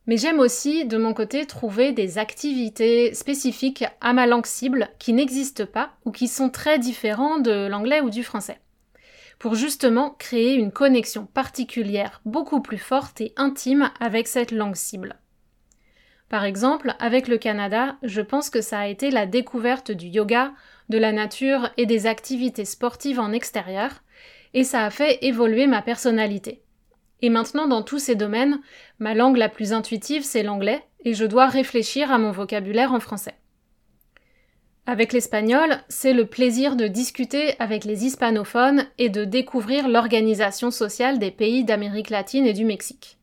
Mais 0.06 0.16
j'aime 0.16 0.38
aussi, 0.38 0.84
de 0.84 0.98
mon 0.98 1.14
côté, 1.14 1.46
trouver 1.46 1.92
des 1.92 2.18
activités 2.18 3.12
spécifiques 3.12 3.84
à 4.00 4.12
ma 4.12 4.26
langue 4.26 4.46
cible 4.46 4.88
qui 4.98 5.12
n'existent 5.12 5.66
pas 5.66 5.90
ou 6.04 6.12
qui 6.12 6.28
sont 6.28 6.48
très 6.48 6.78
différents 6.78 7.38
de 7.38 7.66
l'anglais 7.66 8.00
ou 8.00 8.10
du 8.10 8.22
français. 8.22 8.60
Pour 9.38 9.56
justement 9.56 10.10
créer 10.10 10.54
une 10.54 10.70
connexion 10.70 11.26
particulière 11.26 12.20
beaucoup 12.24 12.62
plus 12.62 12.78
forte 12.78 13.20
et 13.20 13.34
intime 13.36 13.90
avec 14.00 14.28
cette 14.28 14.52
langue 14.52 14.76
cible. 14.76 15.16
Par 16.28 16.44
exemple, 16.44 16.94
avec 16.98 17.28
le 17.28 17.38
Canada, 17.38 17.96
je 18.02 18.20
pense 18.20 18.48
que 18.50 18.60
ça 18.60 18.80
a 18.80 18.86
été 18.86 19.10
la 19.10 19.26
découverte 19.26 19.90
du 19.90 20.06
yoga, 20.06 20.52
de 20.88 20.98
la 20.98 21.12
nature 21.12 21.70
et 21.76 21.86
des 21.86 22.06
activités 22.06 22.64
sportives 22.64 23.20
en 23.20 23.32
extérieur, 23.32 24.02
et 24.54 24.64
ça 24.64 24.84
a 24.84 24.90
fait 24.90 25.18
évoluer 25.22 25.66
ma 25.66 25.82
personnalité. 25.82 26.62
Et 27.22 27.30
maintenant, 27.30 27.66
dans 27.66 27.82
tous 27.82 27.98
ces 27.98 28.14
domaines, 28.14 28.60
ma 28.98 29.14
langue 29.14 29.36
la 29.36 29.48
plus 29.48 29.72
intuitive, 29.72 30.24
c'est 30.24 30.42
l'anglais, 30.42 30.84
et 31.04 31.14
je 31.14 31.24
dois 31.24 31.46
réfléchir 31.46 32.12
à 32.12 32.18
mon 32.18 32.30
vocabulaire 32.30 32.92
en 32.92 33.00
français. 33.00 33.34
Avec 34.86 35.12
l'espagnol, 35.12 35.78
c'est 35.88 36.12
le 36.12 36.26
plaisir 36.26 36.76
de 36.76 36.86
discuter 36.86 37.54
avec 37.58 37.84
les 37.84 38.06
hispanophones 38.06 38.86
et 38.98 39.08
de 39.08 39.24
découvrir 39.24 39.88
l'organisation 39.88 40.70
sociale 40.70 41.18
des 41.18 41.32
pays 41.32 41.64
d'Amérique 41.64 42.10
latine 42.10 42.46
et 42.46 42.52
du 42.52 42.64
Mexique. 42.64 43.18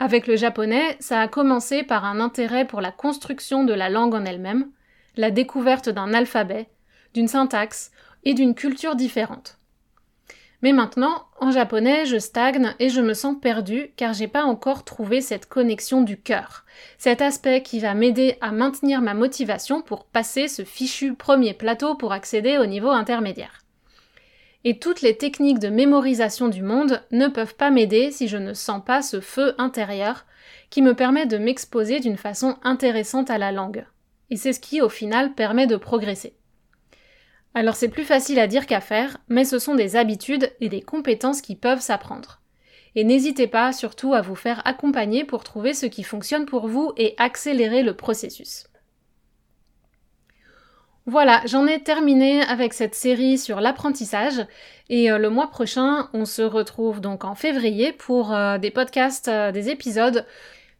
Avec 0.00 0.26
le 0.26 0.34
japonais, 0.34 0.96
ça 0.98 1.20
a 1.20 1.28
commencé 1.28 1.84
par 1.84 2.04
un 2.04 2.18
intérêt 2.18 2.66
pour 2.66 2.80
la 2.80 2.90
construction 2.90 3.62
de 3.62 3.72
la 3.72 3.88
langue 3.88 4.14
en 4.14 4.24
elle-même, 4.24 4.70
la 5.16 5.30
découverte 5.30 5.88
d'un 5.88 6.12
alphabet, 6.12 6.68
d'une 7.14 7.28
syntaxe, 7.28 7.92
et 8.24 8.34
d'une 8.34 8.54
culture 8.54 8.96
différente. 8.96 9.58
Mais 10.64 10.72
maintenant, 10.72 11.26
en 11.40 11.50
japonais, 11.50 12.06
je 12.06 12.16
stagne 12.16 12.74
et 12.78 12.88
je 12.88 13.02
me 13.02 13.12
sens 13.12 13.36
perdue 13.38 13.92
car 13.96 14.14
j'ai 14.14 14.28
pas 14.28 14.44
encore 14.44 14.82
trouvé 14.82 15.20
cette 15.20 15.44
connexion 15.44 16.00
du 16.00 16.18
cœur. 16.18 16.64
Cet 16.96 17.20
aspect 17.20 17.60
qui 17.60 17.80
va 17.80 17.92
m'aider 17.92 18.38
à 18.40 18.50
maintenir 18.50 19.02
ma 19.02 19.12
motivation 19.12 19.82
pour 19.82 20.06
passer 20.06 20.48
ce 20.48 20.64
fichu 20.64 21.12
premier 21.12 21.52
plateau 21.52 21.96
pour 21.96 22.12
accéder 22.12 22.56
au 22.56 22.64
niveau 22.64 22.88
intermédiaire. 22.88 23.60
Et 24.64 24.78
toutes 24.78 25.02
les 25.02 25.18
techniques 25.18 25.58
de 25.58 25.68
mémorisation 25.68 26.48
du 26.48 26.62
monde 26.62 27.02
ne 27.10 27.28
peuvent 27.28 27.56
pas 27.56 27.70
m'aider 27.70 28.10
si 28.10 28.26
je 28.26 28.38
ne 28.38 28.54
sens 28.54 28.82
pas 28.82 29.02
ce 29.02 29.20
feu 29.20 29.54
intérieur 29.58 30.24
qui 30.70 30.80
me 30.80 30.94
permet 30.94 31.26
de 31.26 31.36
m'exposer 31.36 32.00
d'une 32.00 32.16
façon 32.16 32.56
intéressante 32.62 33.28
à 33.28 33.36
la 33.36 33.52
langue. 33.52 33.84
Et 34.30 34.36
c'est 34.36 34.54
ce 34.54 34.60
qui, 34.60 34.80
au 34.80 34.88
final, 34.88 35.34
permet 35.34 35.66
de 35.66 35.76
progresser. 35.76 36.32
Alors 37.54 37.76
c'est 37.76 37.88
plus 37.88 38.04
facile 38.04 38.40
à 38.40 38.48
dire 38.48 38.66
qu'à 38.66 38.80
faire, 38.80 39.16
mais 39.28 39.44
ce 39.44 39.60
sont 39.60 39.76
des 39.76 39.94
habitudes 39.94 40.52
et 40.60 40.68
des 40.68 40.82
compétences 40.82 41.40
qui 41.40 41.54
peuvent 41.54 41.80
s'apprendre. 41.80 42.40
Et 42.96 43.04
n'hésitez 43.04 43.46
pas 43.46 43.72
surtout 43.72 44.12
à 44.12 44.20
vous 44.20 44.34
faire 44.34 44.60
accompagner 44.66 45.24
pour 45.24 45.44
trouver 45.44 45.72
ce 45.72 45.86
qui 45.86 46.02
fonctionne 46.02 46.46
pour 46.46 46.66
vous 46.66 46.92
et 46.96 47.14
accélérer 47.18 47.82
le 47.82 47.94
processus. 47.94 48.66
Voilà, 51.06 51.42
j'en 51.44 51.66
ai 51.66 51.82
terminé 51.82 52.40
avec 52.42 52.72
cette 52.72 52.94
série 52.94 53.36
sur 53.36 53.60
l'apprentissage 53.60 54.46
et 54.88 55.10
euh, 55.10 55.18
le 55.18 55.28
mois 55.28 55.48
prochain, 55.48 56.08
on 56.14 56.24
se 56.24 56.40
retrouve 56.40 57.02
donc 57.02 57.24
en 57.24 57.34
février 57.34 57.92
pour 57.92 58.32
euh, 58.32 58.56
des 58.56 58.70
podcasts, 58.70 59.28
euh, 59.28 59.52
des 59.52 59.68
épisodes 59.68 60.24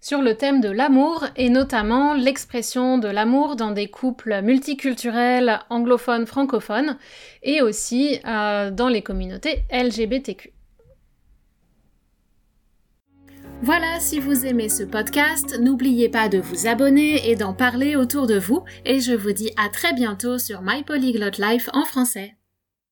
sur 0.05 0.21
le 0.21 0.35
thème 0.35 0.61
de 0.61 0.69
l'amour 0.69 1.25
et 1.35 1.49
notamment 1.49 2.13
l'expression 2.13 2.99
de 2.99 3.09
l'amour 3.09 3.57
dans 3.57 3.71
des 3.71 3.89
couples 3.89 4.43
multiculturels 4.43 5.61
anglophones 5.71 6.27
francophones 6.27 6.99
et 7.43 7.63
aussi 7.63 8.21
euh, 8.27 8.71
dans 8.71 8.89
les 8.89 9.01
communautés 9.01 9.65
LGBTQ. 9.73 10.53
Voilà, 13.63 13.99
si 13.99 14.21
vous 14.21 14.45
aimez 14.45 14.69
ce 14.69 14.83
podcast, 14.83 15.59
n'oubliez 15.59 16.11
pas 16.11 16.29
de 16.29 16.37
vous 16.37 16.67
abonner 16.67 17.31
et 17.31 17.35
d'en 17.35 17.55
parler 17.55 17.97
autour 17.97 18.27
de 18.27 18.39
vous 18.39 18.63
et 18.85 19.01
je 19.01 19.15
vous 19.15 19.33
dis 19.33 19.53
à 19.57 19.71
très 19.71 19.95
bientôt 19.95 20.37
sur 20.37 20.61
My 20.61 20.83
Polyglot 20.83 21.39
Life 21.39 21.71
en 21.73 21.87
français. 21.87 22.35